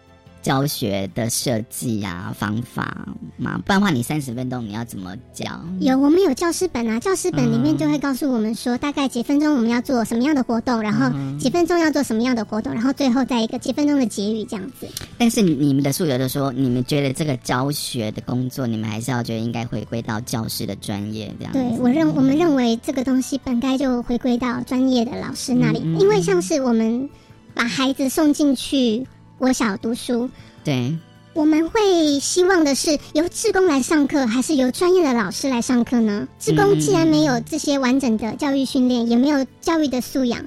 [0.43, 5.45] 教学的设计啊，方法嘛，不然的话，你三十分钟你要怎么教？
[5.81, 14.89] 有，我们有教师本啊，教师本里面就会告诉我们说，大概几分钟我们要做什么样的活动，然后几分钟要做什么样的活动，然后最后再一个几分钟的结语这样子。
[15.19, 21.53] 但是你们的宿友都说，你们觉得这个教学的工作，你们还是要觉得应该回归到教师的专业这样。
[21.53, 27.09] 对我认，我们认为这个东西本该就回归到专业的老师那里，因为像是我们
[27.55, 29.07] 把孩子送进去。
[29.41, 30.29] 我小读书，
[30.63, 30.95] 对，
[31.33, 36.29] 我们会希望的是由志工来上课，还是由专业的老师来上课呢？
[36.39, 40.45] 志工既然没有这些完整的教育训练，也没有教育的素养。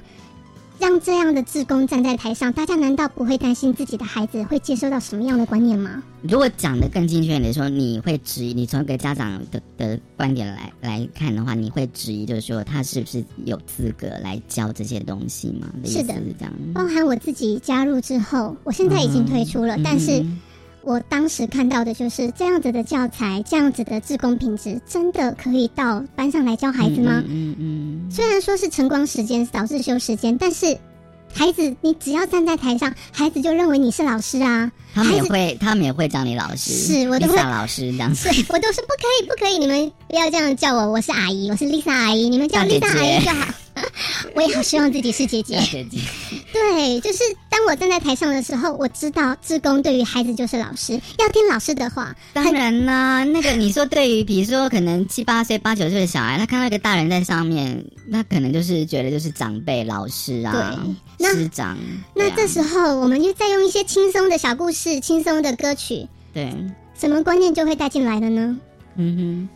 [0.78, 6.02] 让这样的志工站在台上，大家难道不会担心自己的孩子会接收到什么样的观念吗？
[6.22, 15.68] 如果讲的更精确点说，你会质疑，你从一个家长的的观点来来看的话，你会质疑，就是说他是不是有资格来教这些东西吗？
[15.84, 16.52] 是的，是这样。
[16.74, 20.24] 包含我自己加入之后，我现在已经退出了，但是。
[20.84, 27.22] 我当时看到的就是这样子的教材，这样子的自工品质，真的可以到班上来教孩子吗？
[27.26, 28.10] 嗯嗯。
[28.10, 30.76] 虽然说是晨光时间、早自修时间，但是
[31.32, 34.70] 孩子，你只要站在台上，孩子就认为你是老师啊。
[34.94, 38.28] 他们也会，他们也会叫你老师，是我都会老师这样 子。
[38.48, 43.54] 我都是不可以，不可以，你们不要这样叫我，我是阿姨，我是 Lisa 阿姨，你们叫 Lisa 阿姨就好。
[44.34, 45.58] 我也好希望自己是姐姐。
[45.60, 45.98] 姐姐，
[46.52, 52.14] 对，就是当我站在台上的时候，我知道志工对于孩子就是老师，要听老师的话。
[52.32, 60.80] 当然啦，那个你说对于，比如说可能七八岁、八九岁的小孩，他看到一个大人在上面，那可能就是觉得就是长辈、老师啊，
[61.20, 61.76] 师长。
[62.14, 66.52] 那这时候，我们就再用一些轻松的小故事、轻松的歌曲，对，
[66.96, 68.56] 什么观念就会带进来了呢？
[68.96, 69.48] 嗯哼。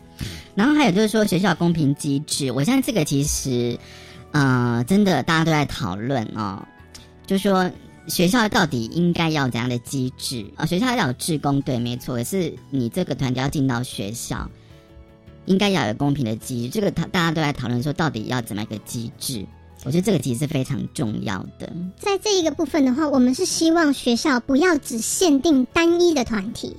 [0.55, 3.79] 然后还有就是说学校公平机制，我相信这个其实。
[4.31, 6.65] 呃，真的，大家都在讨论哦，
[7.25, 7.69] 就说
[8.07, 10.65] 学校到底应该要怎样的机制啊？
[10.65, 12.15] 学校要有志工，对，没错。
[12.15, 14.49] 可是你这个团体要进到学校，
[15.45, 16.69] 应该要有公平的机制。
[16.69, 19.45] 这个他大家都在讨论说，到底要怎么一个机制？
[19.85, 21.71] 我觉得这个其实是非常重要的。
[21.97, 26.75] 在这一个部分的话，我们是希望学校不要只限定单一的团体。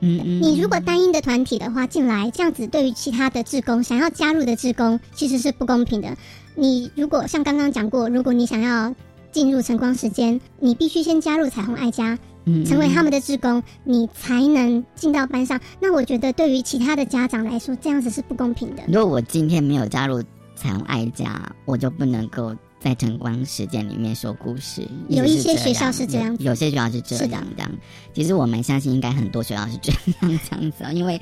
[0.00, 0.42] 嗯嗯。
[0.42, 6.16] 你如果单一的团体的话进来，这样子对于其他的志工想要加入的志工，其实是不公平的。
[6.54, 8.94] 你如果像刚刚讲过，如果你想要
[9.32, 12.16] 进入晨光时间，你必须先加入彩虹爱家，
[12.64, 15.60] 成为他们的职工，你才能进到班上。
[15.80, 18.82] 那我觉得对于其他的家长来说，这样子是不公平的。
[18.86, 20.22] 如果我今天没有加入
[20.54, 24.86] 彩虹爱家，我就不能够在晨光时间里面说故事。
[25.08, 27.70] 有一些学校是这样，有些学校是这样这样。
[28.12, 31.20] 其实我蛮相信，应该很多学校是这样这样子，因为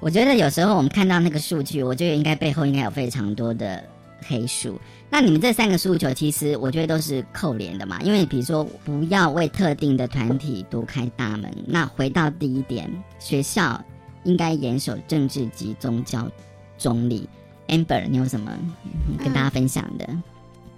[0.00, 3.84] 我觉得有时候我们看到那个数据，我觉得应该背后应该有非常多的。
[4.22, 8.00] 黑数，那你们这三个诉求，其实我觉得都是扣连的嘛。
[8.02, 11.52] 因为比如说，不要为特定的团体独开大门。
[11.66, 13.82] 那回到第一点，学校
[14.24, 16.30] 应该严守政治及宗教
[16.78, 17.28] 中立。
[17.68, 18.52] Amber，你有什么
[19.18, 20.06] 跟大家分享的？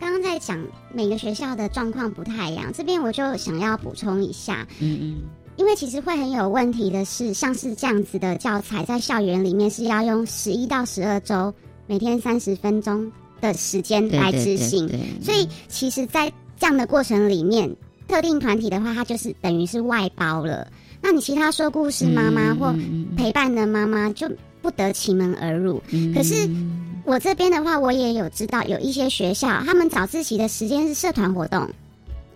[0.01, 0.59] 刚刚在讲
[0.93, 4.67] 每个学校的状况不太一样，这边我就想要补充一下。
[4.81, 5.17] 嗯嗯，
[5.57, 11.53] 因为其实会很有问题的是，像是这样子的教材，在校园里面是要用十一到十二周，
[11.87, 13.11] 每天三十分钟。
[13.41, 14.89] 的时间来执行，
[15.23, 17.75] 所以其实，在这样的过程里面，
[18.07, 20.67] 特定团体的话，它就是等于是外包了。
[21.01, 22.75] 那你其他说故事妈妈或
[23.17, 24.29] 陪伴的妈妈就
[24.61, 25.81] 不得其门而入。
[26.15, 26.49] 可是
[27.05, 31.69] 我这边的话，我也有知道有一些学校，他们早自习的时间是社团活动。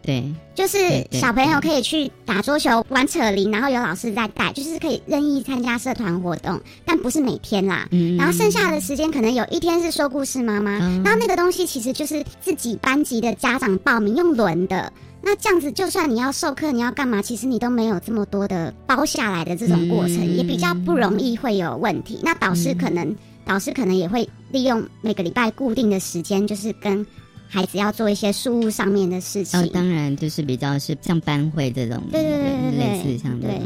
[0.03, 7.89] 对，就是小朋友可以去打桌球、玩扯铃，然后有老师在带，就是可以任意参加社团活动，但不是每天啦。
[8.19, 14.93] 然后剩下的时间可能有一天是说故事妈妈，然后那个东西其实就是自己班级的家长报名用轮的。
[15.23, 22.19] 那这样子，就算你要授课，你要干嘛，其实你都没有这么多的包下来的这种过程，也比较不容易会有问题。
[22.25, 23.15] 那导师可能，
[23.45, 27.07] 导师可能也会利用每个礼拜固定的时间，就是跟。
[27.53, 33.61] 孩子要做一些书务上面的事情，当然就是比较是像班会这种，对对对对类似像对，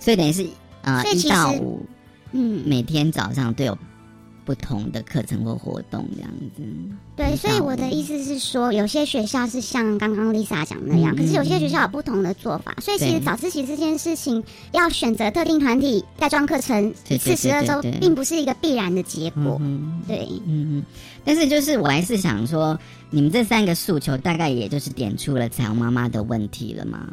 [0.00, 0.44] 所以等于是
[0.82, 1.86] 啊一到五，
[2.32, 3.78] 嗯，每天早上都有。
[4.46, 6.62] 不同的课程或活动这样子，
[7.16, 12.76] 对，所以我的意思是说，有些学校是像刚刚 Lisa 讲那样，可是有些学校有不同的做法。
[12.82, 19.58] 所以其实早自习这件事情，要选择特定团体带状课程一次十二周，并不是一个必然的结果。
[20.06, 20.84] 对，嗯嗯。
[21.24, 22.78] 但是就是我还是想说，
[23.14, 27.06] 你们这三个诉求，大概也就是点出了彩虹妈妈的问题了嘛？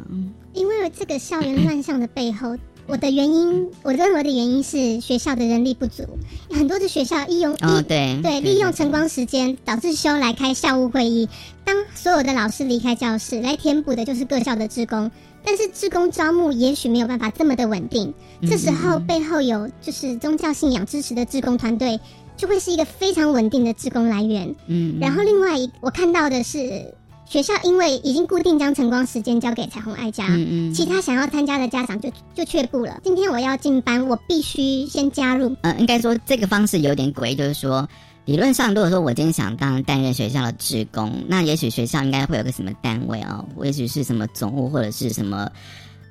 [0.52, 6.02] 因为这个校园乱象的背后，我的原因，我认为的原因是学校的人力不足，
[6.50, 11.28] 很多的学校利用哦对对利用晨光时间导致修来开校务会议，
[11.64, 15.08] 当所有的老师离开教室，来填补的就是各校的职工，
[15.44, 22.00] 但是职工招募也许没有办法这么的稳定，这时候背后有就是宗教信仰支持的职工团队，
[22.42, 24.52] 就会是一个非常稳定的职工来源。
[24.66, 26.92] 嗯，然后另外一我看到的是。
[27.24, 33.00] 学校因为已经固定将晨光时间交给彩虹爱家，嗯嗯其他想要参加的家长就就却步了。
[33.02, 35.56] 今天我要进班，我必须先加入。
[35.62, 37.88] 呃，应该说这个方式有点诡异，就是说，
[38.26, 45.48] 理论上如果说我今天想当担任学校的职工，那也许学校应该会有个什么单位哦，也许是什么总务或者是什么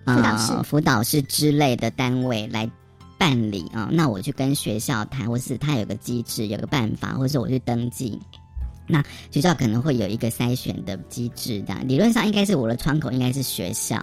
[0.07, 2.67] 辅导室、辅导室之类的单位来
[3.21, 3.87] 办理啊。
[3.91, 8.19] 那我去跟学校谈，或是他有个机制、有个办法，或者是我去登记。
[8.87, 14.01] 那学校可能会有一个筛选的机制的，理论上应该是我的窗口应该是学校，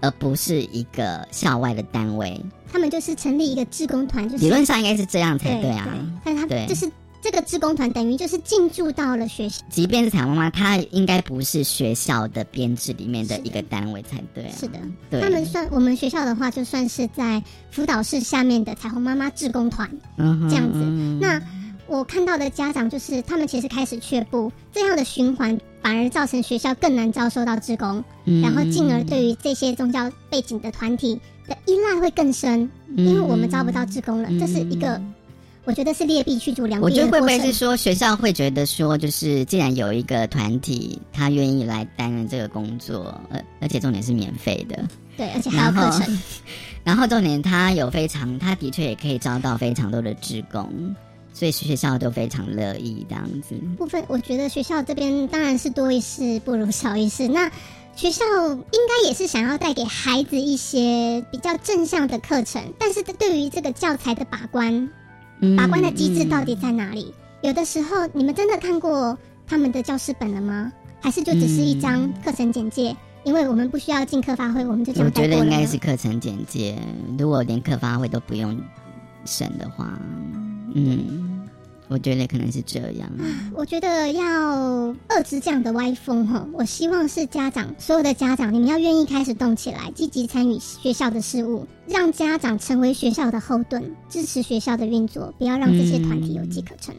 [0.00, 2.40] 而不是一个校外的单位。
[2.72, 5.88] 他们就是成立一个志工团，就是理论上应该是这样才对啊。
[6.24, 6.88] 但是他就是
[7.20, 14.50] 这个志工团等于就是进驻到了学校，即便是彩虹妈妈，她应该不是学校的编制里面的一个单位才对。
[14.50, 14.78] 是的，
[15.20, 20.78] 他们算我们学校的话，就算是在辅导室下面的彩虹妈妈志工团，这样子。
[21.20, 21.40] 那。
[21.90, 28.04] 我看到的家长就是，他们其实开始却步，这样的循环反而造成学校更难招收到志工，
[28.42, 35.00] 然后进而对于这些宗教背景的团体的依赖会更深，因为我们招不到志工了，这是一个，
[35.68, 36.84] 我觉得是劣币驱逐良币。
[36.86, 44.82] 我觉得会不会是说学校会觉得说，就是既然有一个团体他愿意来担任这个工作，呃，而且重点是免费的，
[45.14, 46.18] 对，而且还有课程，
[46.82, 50.96] 然后重点他有非常，他的确也可以招到非常多的职工。
[51.34, 53.54] 所以学校都非常乐意这样子。
[53.76, 57.28] 部分我觉得学校这边当然是多一事不如少一事。
[57.28, 57.48] 那
[57.94, 58.56] 学校应
[58.88, 64.88] 该也是想要带给孩子一些比较正向的课程，但是对于这个教材的把关，
[65.56, 67.14] 把关的机制到底在哪里？
[67.42, 69.16] 有的时候你们真的看过
[69.46, 70.72] 他们的教师本了吗？
[71.00, 72.96] 还是就只是一张课程简介？
[73.24, 76.78] 因为我们不需要进课发会，我们就这样我觉得应该是课程简介。
[77.18, 78.58] 如果连课发会都不用
[79.24, 79.98] 审的话，
[80.74, 81.48] 嗯。
[81.88, 83.10] 我觉得可能是这样。
[83.54, 96.94] 我觉得要遏制这样的歪风哈，我希望是家长，所有的家长，你们要愿意开始动起来，积极参与学校的事务，让家长成为学校的后盾，支持学校的运作，不要让这些团体有机可乘。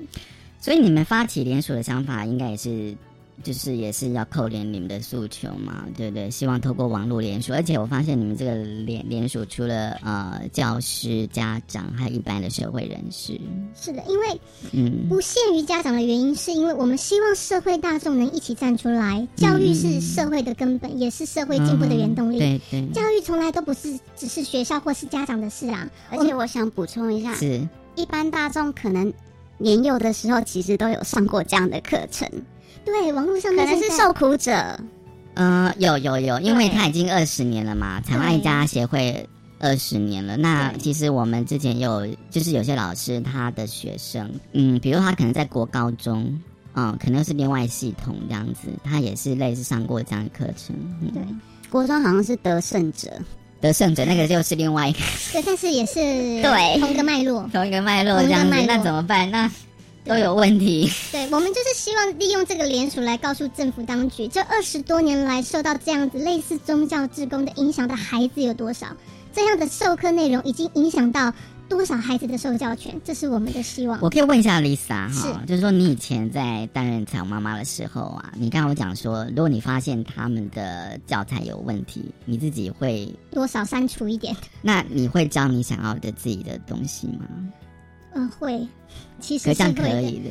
[0.59, 2.95] 所以你们发起联署的想法，应该也是。
[3.43, 6.29] 就是也是要扣连你们的诉求嘛，对不对？
[6.29, 13.39] 希望透过网络联署，而且我发现你们这个联联署除了呃教师、家长，还有一般的社会人士。
[13.75, 14.41] 是的，因为
[14.73, 19.27] 嗯不限于家长的原因，是因为我们希望社会大众能一起站出来。
[19.35, 22.39] 教育是社会的根本，也是社会进步的原动力。
[22.39, 25.89] 对对，教育从来都不是只是学校或是家长的事啊。
[26.09, 29.13] 而且我想补充一下，是一般大众可能
[29.57, 32.29] 年幼的时候其实都有上过这样的课程。
[32.86, 34.80] 对，网络上可能是受苦者。
[35.36, 39.25] 嗯，有有有，因为他已经二十年了嘛，彩爱家协会
[39.59, 40.36] 二十年了。
[40.36, 46.38] 那其实我们之前有，就是有些老师他的学生，嗯，比如他可能在国高中，
[46.73, 50.75] 嗯，可能是另外系统这样子，他也是类似上过这样的课程。
[51.13, 51.23] 对，
[51.69, 53.09] 国中好像是得胜者，
[53.61, 54.99] 得胜者那个 就是另外一个。
[55.32, 55.93] 对，但是也是
[56.43, 59.30] 对同一个脉络，同一个脉络这样子，那怎么办？
[59.32, 59.49] 那。
[60.05, 60.91] 都有问题。
[61.11, 68.87] 对，我们就是希望利用这个联署来告诉政府当局，这二十多年来受到这样子类似宗教职工的影响的孩子有多少？
[69.31, 71.31] 这样的授课内容已经影响到
[71.69, 72.99] 多少孩子的受教权？
[73.05, 73.99] 这是我们的希望。
[74.01, 84.35] 我可以问一下 Lisa 哈，就是说你以前在担任彩虹妈妈的时候啊，你刚刚讲说，如果你发现他们的教材有问题，你自己会多少删除一点？
[84.63, 87.27] 那你会教你想要的自己的东西吗？
[88.15, 88.67] 嗯，会。
[89.20, 90.30] 其实是可以的，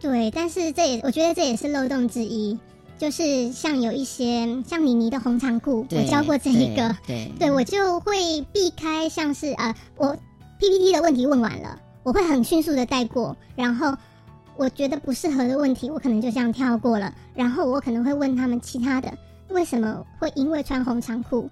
[0.00, 2.56] 对，但是这也我觉得这也是漏洞之一，
[2.96, 10.16] 就是像有一些像妮妮的红长裤，我教过这一个，对，对我就会避开像是呃，我
[10.60, 13.92] PPT 的问题问完了，我会很迅速的带过，然后
[14.56, 19.12] 我觉得不适合的问题，我可能就这样跳过了，然后我可能会问他们其他的，
[19.50, 21.50] 为什么会因为穿红长裤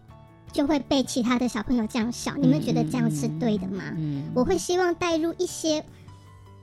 [0.52, 2.34] 就会被其他的小朋友这样笑？
[2.36, 3.82] 你们觉得这样是对的吗？
[3.96, 5.84] 嗯，我会希望带入一些。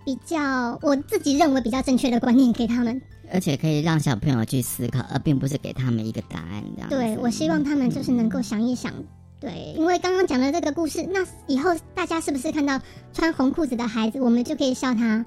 [0.06, 3.01] 比较我自己认为比较正确的观念给他们，
[3.32, 6.89] 而且可以让小朋友去思考，而并不是给他们一个答案这样。
[6.89, 8.91] 对，我希望他们就是能够想一想，
[9.39, 12.80] 对，因为刚刚讲的这个故事，那以后大家是不是看到
[13.14, 15.26] 穿红裤子的孩子，我们就可以笑他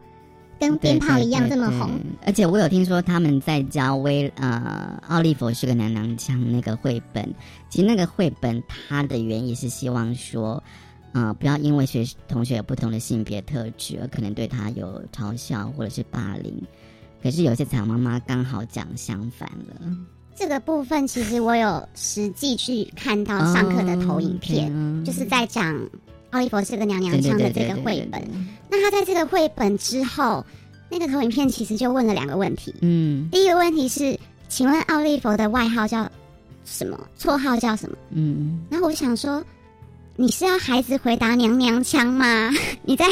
[0.59, 1.91] 跟鞭炮一样这么红。
[2.24, 7.35] 而且我有听说他们在教威呃奥利弗是个娘娘腔那个绘本，
[7.68, 10.62] 其实那个绘本它的原意是希望说，
[11.16, 16.62] 呃，不要因为学同学有不同的性别特质而可能对他有嘲笑或者是霸凌。
[17.22, 19.96] 可是有些彩虹妈妈刚好讲相反了。
[20.34, 24.70] 这个部分其实我有实际去看到上课的投影片，
[25.06, 25.74] 就是在讲
[26.32, 28.22] 奥利弗是个娘娘腔的这个绘本。
[28.70, 30.44] 那他在这个绘本之后，
[30.90, 32.74] 那个投影片其实就问了两个问题。
[32.82, 36.06] 嗯，第一个问题是，请问奥利弗的外号叫
[36.66, 37.08] 什么？
[37.18, 37.96] 绰号叫什么？
[38.10, 39.42] 嗯，然后我想说，
[40.16, 42.50] 你是要孩子回答娘娘腔吗？
[42.84, 43.06] 你在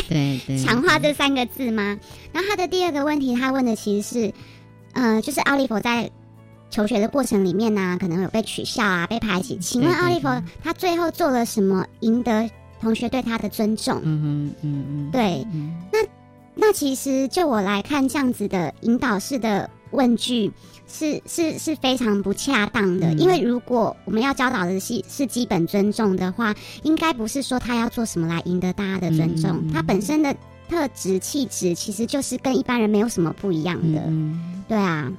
[0.65, 1.99] 强化这三个字吗？
[2.33, 4.33] 然后他的第二个问题，他问的其实是，
[4.93, 6.11] 呃，就是奥利弗在。
[6.71, 9.57] 求学的过程里面呢，可能有被取笑啊，被排挤。
[9.59, 10.27] 请问奥利弗
[10.61, 12.51] 他最后做了什么赢得
[12.81, 14.01] 同学对他的尊重？
[14.03, 15.47] 嗯嗯嗯嗯，对。
[15.93, 15.99] 那
[16.57, 20.51] 那其实就我来看，这样子的引导式的问句
[20.97, 23.13] 是是是非常不恰当的。
[23.15, 30.35] 因为如果我们要教导的是是基本尊重的话，应该不是说他要做什么来赢得大家的尊重，他本身的
[30.69, 34.01] 特质气质其实就是跟一般人没有什么不一样的。
[34.69, 35.13] 对啊。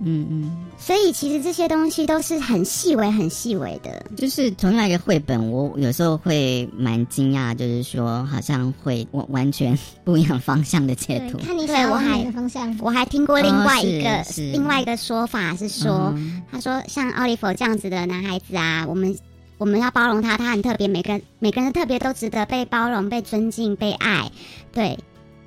[0.00, 4.04] 嗯嗯，所以其实这些东西都是很细微、很细微的。
[4.16, 11.38] 就是同样一个绘本，我有时候会蛮惊讶，就是说好像会完完全不一样方向的解读。
[11.38, 12.76] 看你想往哪个方向？
[12.80, 16.14] 我还听过另外一个另外一个说法是说，
[16.50, 19.16] 他说像奥利弗这样子的男孩子啊，我们
[19.58, 24.30] 我们要包容他，他很特别，每个每个人特别都值得被包容、被尊敬、被爱。
[24.72, 24.96] 对，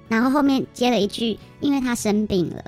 [0.10, 2.66] 然后后面接了一句，因为他生病了。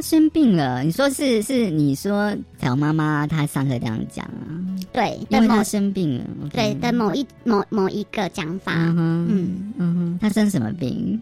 [0.00, 1.68] 他生病了，你说是是？
[1.68, 4.48] 你说小妈妈她上课这样讲啊？
[4.94, 6.24] 对，因为她生病了。
[6.50, 8.72] 对的，某一某某一个讲法。
[8.74, 11.20] 嗯哼，嗯嗯哼，他生什么病？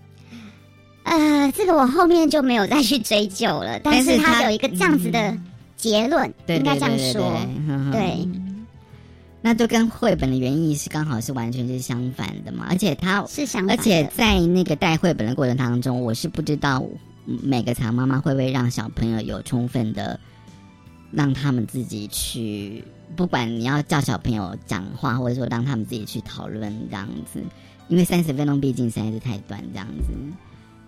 [1.02, 3.80] 呃，这个我后面就没有再去追究了。
[3.80, 5.36] 但是她有一个这样子的
[5.76, 7.36] 结论，应该这样说。
[7.90, 8.28] 对，
[9.42, 12.66] 那就跟绘本的原意是刚好是完全是相反的嘛。
[12.70, 16.84] 而且他是相，而且在那个带绘本的过程当中，我是不知道。
[17.42, 20.18] 每个长妈妈会不会让小朋友有充分的
[21.12, 22.82] 让他们自己去，
[23.16, 27.42] 不管你要叫小朋友讲话，或者说让他们自己去讨论这样子，
[27.88, 30.12] 因为三十分钟毕竟实在是太短，这样子。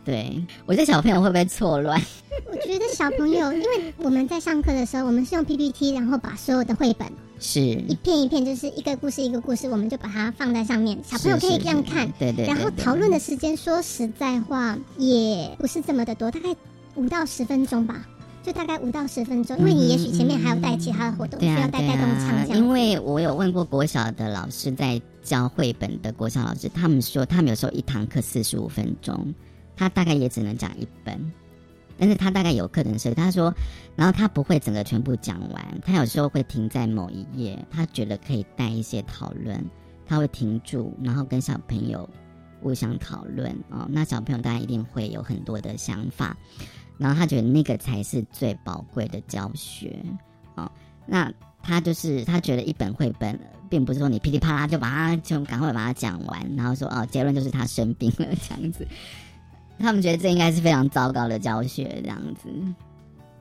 [0.02, 2.00] 对我觉得小朋友会不会错乱？
[2.50, 7.06] 我觉得小朋友，因为我们在上课的时候，我们是用 PPT，然后把所有的绘本。
[7.40, 12.12] 是一片一片，就是一个故事一个故事，我们就把它放在上面，小朋友可以这样看。
[12.18, 12.46] 对对。
[12.46, 16.54] 然后讨论的时间，说实在话，也不是这么的多，大概
[16.96, 18.06] 五到十分钟吧，
[18.42, 19.56] 就大概五到十分钟。
[19.58, 22.56] 因为你也许前面还要带其他的活动，需要带带动唱。
[22.56, 29.34] 因为我有问过国小的老师，在教绘本的国小老师，他们说他们有时候一堂课四十五分钟，
[29.74, 31.32] 他大概也只能讲一本。
[31.98, 33.52] 但是他大概有课程设计，他说，
[34.00, 39.62] 然后他不会整个全部讲完，他有时候会停在某一页，他觉得可以带一些讨论，
[40.06, 42.08] 他会停住，然后跟小朋友
[42.62, 43.86] 互相讨论哦。
[43.90, 46.34] 那小朋友大家一定会有很多的想法，
[46.96, 49.94] 然后他觉得那个才是最宝贵的教学
[50.54, 50.72] 哦。
[51.04, 51.30] 那
[51.62, 53.38] 他就是他觉得一本绘本，
[53.68, 58.88] 并不是说你噼里啪啦就把它就赶快把它讲完，然后说哦结论就是他生病了这样子。
[59.78, 62.48] 他们觉得这应该是非常糟糕的教学，这样子。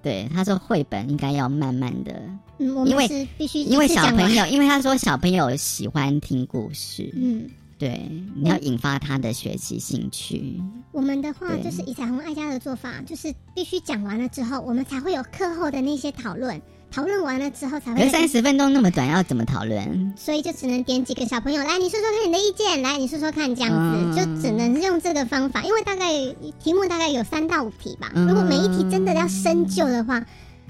[0.02, 2.14] 对，他说绘本应该要慢慢的，
[2.58, 10.62] 嗯，因为必须因为小朋友，因为他说小朋友喜欢听故事，嗯，对，你要引发他的学习兴趣。
[10.92, 16.62] 我们的话就是以彩虹爱家的做法，就是必须讲完了之后，我们才会有课后的那些讨论。
[16.92, 18.10] 讨论完了之后才会。
[18.10, 20.14] 三十分钟那么短，要怎么讨论？
[20.18, 26.12] 所以就只能点几个小朋友来，你说说看你的意见，来你说说看，这样子就只能用这个方法，因为大概
[26.60, 28.12] 题目大概有三到五题吧。
[28.16, 30.26] 如果每一题真的要深究的话，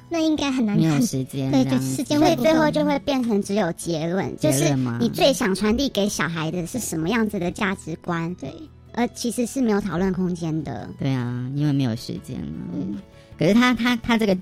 [0.09, 0.75] 那应该很难。
[0.75, 1.49] 没有时间。
[1.51, 8.35] 对，就时间会最后就会变成只有结论，就是你最想传递给小孩的是什么样子的价值观？
[8.35, 8.53] 对，
[8.93, 10.89] 而其实是没有讨论空间的。
[10.99, 12.47] 对啊，因为没有时间了。
[12.73, 12.97] 嗯，
[13.37, 14.37] 可是他他他这个。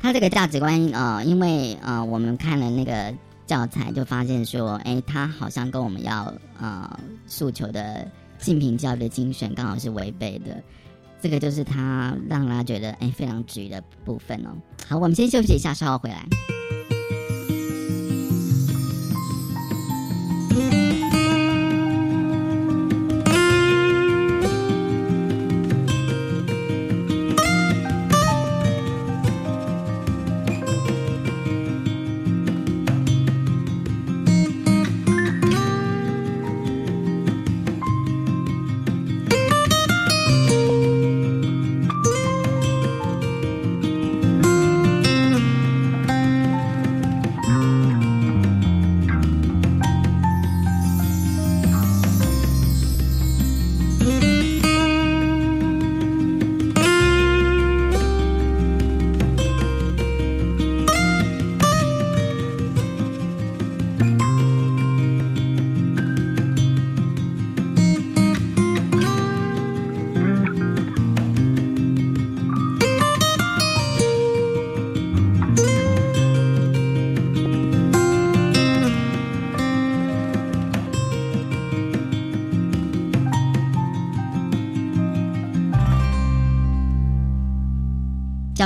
[0.00, 3.12] 他这个价值观，呃，因为呃，我们看了那个
[3.46, 8.06] 教材，就发现说，哎，他好像跟我们要呃诉求的
[8.38, 10.62] 性平教育的精神刚好是违背的。
[11.20, 14.50] 这个就是他让他觉得哎非常值的部分哦。
[14.88, 16.24] 好，我们先休息一下，稍后回来。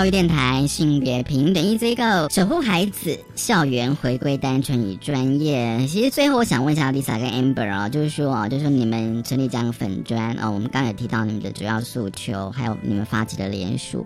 [0.03, 5.87] 教育电台性别平等一个守护孩子，校园回归单纯与专业。
[5.87, 14.05] 其实最后我想问一下 Lisa 跟 Amber 啊，就是说啊，就是说你们成立这样粉专啊，我们刚才提到你们的主要诉求，还有你们发起的联署。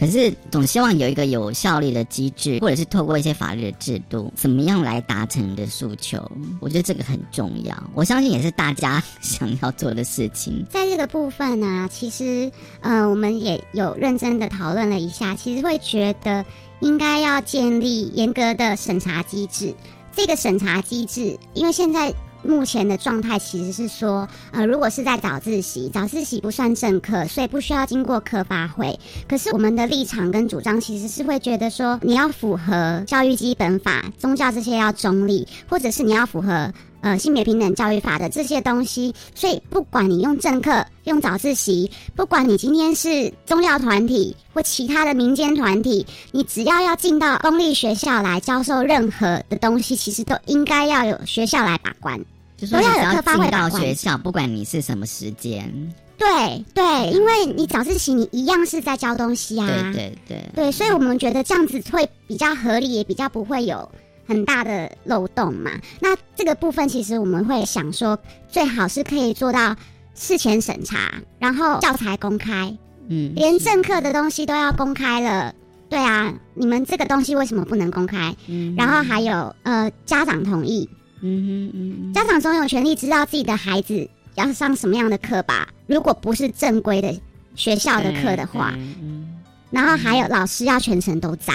[0.00, 6.18] 可是总希望有一个有效力的机制，或者是透过一些法律的制度，怎么样来达成你的诉求？
[6.58, 7.76] 我觉得这个很重要。
[7.94, 10.64] 我相信也是大家想要做的事情。
[10.70, 16.42] 在这个部分呢，其实呃，我们也有认真的讨论了一下，其实会觉得
[16.80, 19.74] 应该要建立严格的审查机制。
[20.16, 22.10] 这个审查机制，因为现在。
[22.42, 28.98] 目前的状态其实是说，呃，如果是在早自习，早自习不算正课，所以不需要经过课发会。
[29.28, 36.72] 可是我们的立场跟主张其实是会觉得说，你要符合教育基本法、宗教这些要中立，或者是你要符合。
[37.02, 52.22] 呃，性别平等教育法的这些东西，所以不管你用正课、用早自习，不管你今天是宗教团体或其他的民间团体，你只要要进到公立学校来教授任何的东西，其实都应该要有学校来把关，
[52.70, 55.94] 都要有课发会到学校，不管你是什么时间。
[56.18, 59.66] 对对，因为你早自习你一样是在教东西啊。
[59.66, 60.50] 对对对。
[60.54, 63.90] 对，所以我们觉得这样子会比较合理，也比较不会有。
[64.30, 68.16] 很大的漏洞嘛，那这个部分其实我们会想说，
[68.48, 69.74] 最好是可以做到
[70.14, 72.72] 事前审查，然后教材公开，
[73.08, 75.52] 嗯，连正课的东西都要公开了，
[75.88, 78.32] 对啊，你们这个东西为什么不能公开？
[78.46, 80.88] 嗯，然后还有呃家长同意，
[81.22, 85.68] 嗯哼嗯，家长总有权利知道自己的孩子要上什么样的课吧？
[85.88, 87.20] 如果不是正规的
[87.56, 89.26] 学校的课的话，嗯，
[89.72, 91.52] 然后还有老师要全程都在。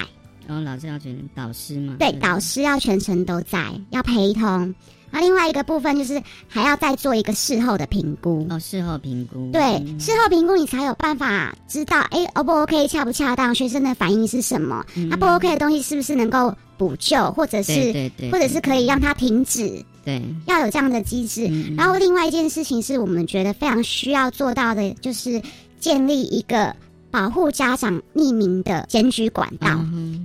[0.47, 1.95] 然后老师要全导师嘛？
[1.99, 4.73] 对，导师要全程都在，要陪同。
[5.11, 8.45] 那另外一个部分就是还要再做一个事后的评估。
[8.49, 9.49] 哦，事后评估。
[9.51, 9.61] 对，
[9.97, 14.85] 事后评估你才有办法知道，哎，O 不 OK，恰不恰当，学生的反应是什么？
[15.09, 19.81] 他不 OK 的东西是不是能够补救，或者是对对，或者是可以让他停止？
[20.03, 21.49] 对，要有这样的机制。
[21.77, 25.41] 然后另外一件事情是我们觉得非常需要做到的，就是
[25.79, 26.75] 建立一个。
[27.15, 29.69] 保护家长匿名的检举管道，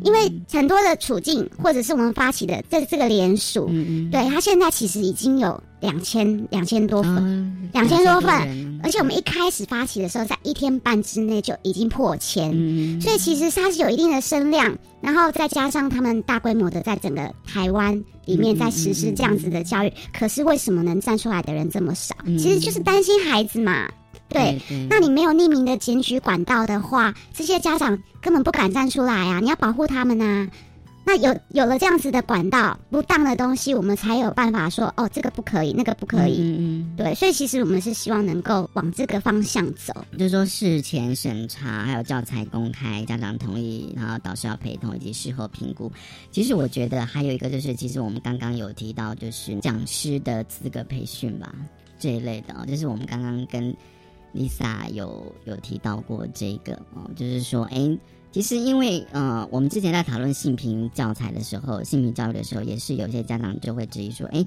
[0.03, 0.19] 因为
[0.51, 3.71] 很多的处境，或者是我们发起的这这个联署，
[4.11, 12.51] 对他现在其实已经有两千两千多份，两千多份，而且我们一开始发起的时候，在一天半之内就已经破千，
[13.01, 22.17] 所以其实它是有一定的声量，然后再加上他们大规模的在整个台湾里面在实施这样子的教育，可是为什么能站出来的人这么少？
[22.27, 23.89] 其实就是担心孩子嘛。
[24.31, 24.59] 对，
[24.89, 29.41] 那你没有匿名的检举管道的话，这些家长根本不敢站出来啊！
[29.41, 30.49] 你要保护他们呐。
[31.03, 36.37] 那有有了这样子的管道，不当的东西，我们才有办法说哦，这个不可以，那个不可以。
[36.39, 36.97] 嗯嗯。
[36.97, 45.91] 对，所以其实我们是希望能够往这个方向走，就是说事前审查，还有教材公开，家长同意，然后导师要陪同，以及事后评估。
[46.31, 51.53] 其实我觉得还有一个就是，其实我们刚刚有提到，就是讲师的资格培训吧
[51.99, 53.75] 这一类的，就是我们刚刚跟。
[54.35, 57.99] Lisa 有有提到过这个哦，就是说，哎，
[58.31, 64.47] 其实因为呃，我们之前在讨论性平教材的时候，性平教育的时候，也是有些家长就会质疑说，哎，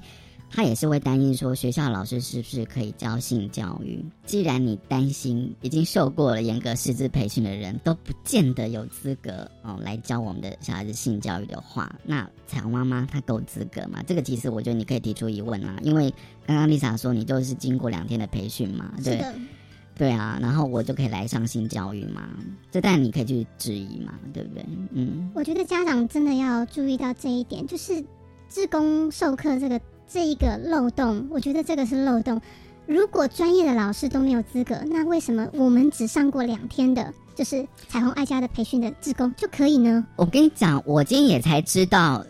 [0.50, 4.02] 他也是会担心说，学校老师是不是可以教性教育？
[4.24, 14.02] 既然你担心已经受过了严格师资培训的人都不见得有资格哦来教我们的小孩子性教育的话，那彩虹妈妈她够资格吗？
[14.06, 16.10] 这个其实我觉得你可以提出疑问啊，因为
[16.46, 19.22] 刚刚 Lisa 说你就是经过两天的培训嘛，对。
[19.96, 22.28] 对啊，然后我就可以来上性教育嘛？
[22.70, 24.64] 这当然你可以去质疑嘛，对不对？
[24.92, 28.04] 嗯，我觉得家长真的要注意到这一点，就是
[28.48, 32.40] 自工授课这个这一个漏洞，我觉得这个是漏洞。
[32.86, 40.04] 如果专业的老师都没有资格，那为什么我们只上过两天的，就是彩虹爱家的培训的自工就可以呢？
[40.16, 42.24] 我跟你讲，我今天也才知道。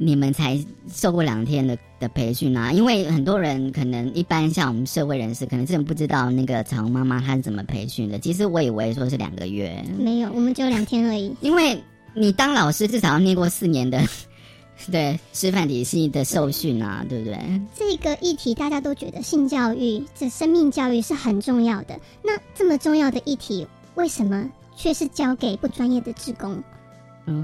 [0.00, 0.58] 你们才
[0.88, 2.70] 受过两天的的培训啊？
[2.70, 8.18] 因为很多人可能一般像我们社会人士，可能真的不知道那个彩虹妈妈她是怎么培训的。
[8.18, 11.34] 其实我以为说是两个月，没有，我们只有两天而已。
[11.40, 11.82] 因为
[12.12, 14.02] 你当老师至少要念过四年的
[14.92, 17.38] 对师范体系的受训啊，对不对？
[17.74, 21.98] 这个议题大家都觉得性教育、这生命教育是很重要的。
[22.22, 24.46] 那这么重要的议题，为什么
[24.76, 26.62] 却是交给不专业的职工？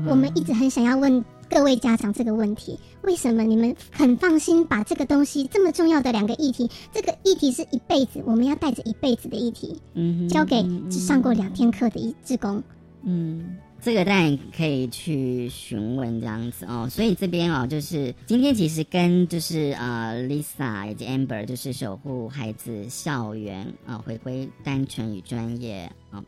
[0.07, 1.25] 我们一直很想要问。
[1.51, 12.63] 各位家长，这个问题为什么你们很放心把这个东西这么重要的两个议题，这个议题是一辈子我们要带着一辈子的议题，嗯，交给只上过两天课的一职工，
[13.03, 13.57] 嗯。
[13.83, 26.23] 这个当然可以去询问这样子哦，所以这边哦，就是今天其实跟就是呃 Lisa 以及 Amber 就是守护孩子校园啊，回归单纯与专业啊，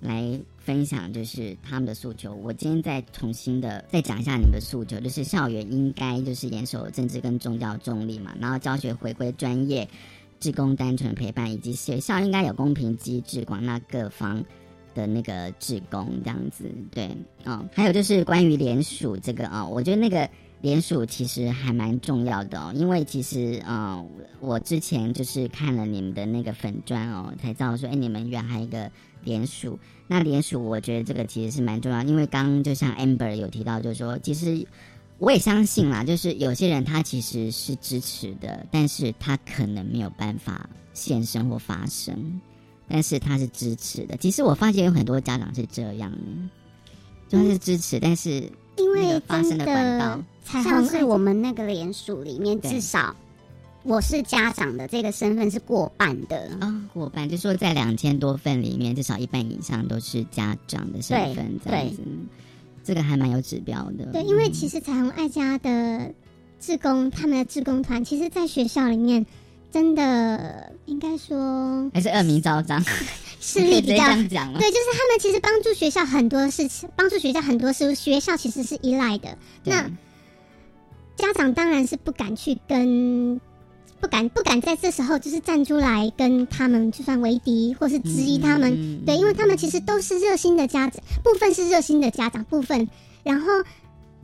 [0.00, 2.34] 来分享就是他们的诉求。
[2.34, 9.88] 我今天再重新的再讲一下你们的诉求，就是校园应该就是严守政治跟宗教中立嘛，然后教学回归专业，
[10.40, 14.44] 职工单纯陪伴，以及学校应该有公平机制，广纳各方。
[14.94, 17.08] 的那个职工这样子，对，
[17.44, 20.28] 哦，还有就是关于联署这个啊，我觉得那个
[20.60, 24.04] 联署其实还蛮重要的哦，因为其实啊，
[24.40, 28.90] 我之前就是看了你们的那个粉砖哦，才知道说，哎，你们原来一个
[29.24, 29.78] 联署。
[30.06, 34.66] 那联署，我觉得这个其实是蛮重要，因为刚刚就像 Amber 有提到，就是说，其实
[35.18, 42.40] 我也相信啦，就是有些人他其实是支持的，但是他可能没有办法现身或发声。
[42.90, 44.16] 但是他是支持的。
[44.16, 46.10] 其实我发现有很多家长是这样，
[47.28, 53.14] 就是支持，但是因为发生的管道，像是我们那个联署里面，至少
[53.84, 62.02] 我是家长的这个身份是过半的啊，过半，就说在两千多份里面，至少一半以上都是家长的身份，这样子，
[62.84, 64.06] 这个还蛮有指标的。
[64.12, 66.12] 对，因为其实彩虹爱家的
[66.60, 69.26] 志工，他们的志工团，其实，在学校里面。
[69.70, 72.82] 真的应该说还是恶名昭彰，
[73.38, 73.98] 势力比较
[74.30, 79.36] 讲对，就是他们其实帮助学校很多事情，帮助学校很多事，学校其实是依赖的。
[79.64, 79.82] 那
[81.16, 83.38] 家长当然是不敢去跟，
[84.00, 89.04] 不敢不敢在这时候就是站出来跟他们就算为敌，或是质疑他们。
[89.04, 92.88] 对，因为他们其实都是热心的家长，部分是热心的家长，部分
[93.22, 93.48] 然后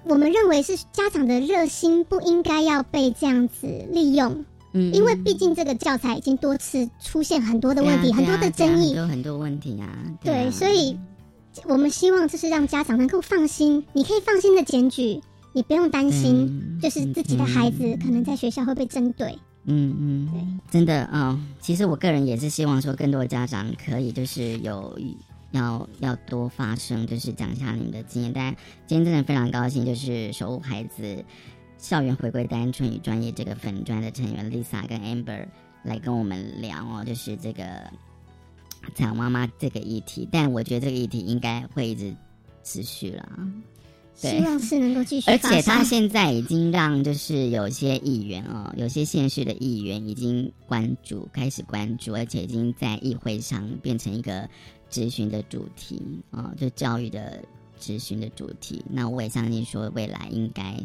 [0.05, 4.45] 我们认为是家长的热心不应该要被这样子利用。
[4.73, 9.89] 嗯，因为毕竟这个教材已经多次出现很多的问题，很多的争议，有很多问题啊。
[10.23, 10.99] 对，所以
[11.67, 15.21] 我们希望就是让家长能够放心，你可以放心的检举，
[15.53, 19.39] 你不用担心，就是自己的孩子可能在学校会被针对。
[19.65, 21.39] 嗯嗯，真的啊。
[21.61, 24.99] 其实我个人也是希望说，更多的家长可以就是有
[25.53, 28.33] 要要多发声，就是讲一下你们的经验。
[28.33, 28.55] 但
[28.87, 31.25] 今天真的非常高兴，就是守护孩子。
[31.77, 35.47] 校园回归单纯与专业这个粉专的成员 Lisa 跟 Amber
[35.83, 37.63] 来跟我们聊哦，就是这个
[38.95, 42.17] 彩虹妈妈这个议题，但我觉得这个议题应该会一直
[42.63, 43.29] 持续了，
[44.15, 45.31] 希望是能够继续。
[45.31, 54.49] 而且他现在已经让就是有些议员哦，有些县市的议员已经关注，开始关注，而且已经在议会上变成一个
[54.91, 56.01] 咨询的主题
[56.31, 57.43] 哦，就教育的
[57.81, 58.85] 咨询的主题。
[58.91, 60.81] 那我也相信说未来应该。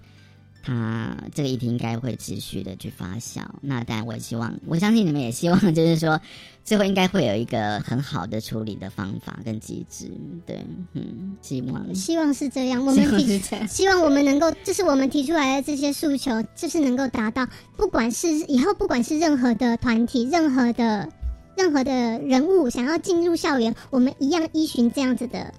[0.61, 6.19] 他这个议题应该会持续的去发酵，那当然我也希望，我相信你们也希望，就是说
[6.63, 10.11] 最后应该会有一个很好的处理的方法跟机制，
[10.45, 21.09] 对，嗯，希望希望是这样，我们提 希望我们能够，就是我们提出来的这些诉求，就是能够达到，不管是以后不管是任何的团体，任何的
[21.57, 25.53] 任何的人物想要进入校园，我们一样依循这样子的。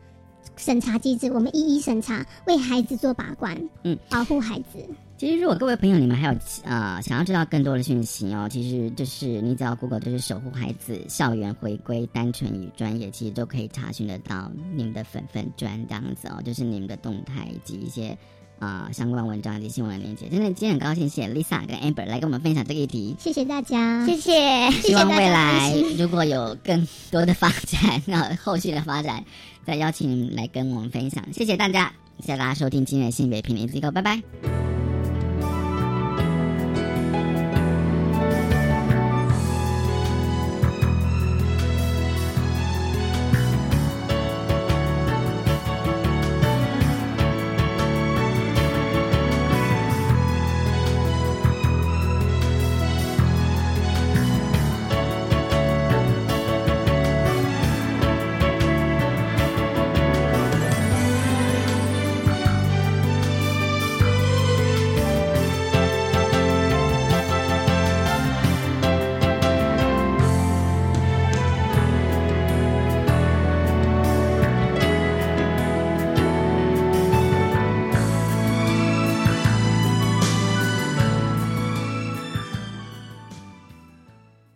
[0.61, 4.87] 审查机制，我们一一审查，为孩子做把关，嗯，保护孩子。
[5.17, 18.17] 其实，如果各位朋友你们还有呃想要知道更多的讯息哦，其实就是你只要 Google 就是守护孩子校园回归单纯与专业，其实都可以查询得到你们的粉粉专这样子哦，就是你们的动态以及一些
[18.59, 20.27] 啊相关文章以及新闻链接。
[20.29, 24.71] 真的，今天很高兴谢谢 Lisa 跟 Amber 来跟我们分享这个议题，谢谢大家，谢谢。
[24.71, 29.23] 希望未来如果有更多的发展， 那后续的发展。
[29.71, 34.21] 再邀请来跟我们分享，谢谢大家，谢谢大家收听今天的性别平等机构，拜拜。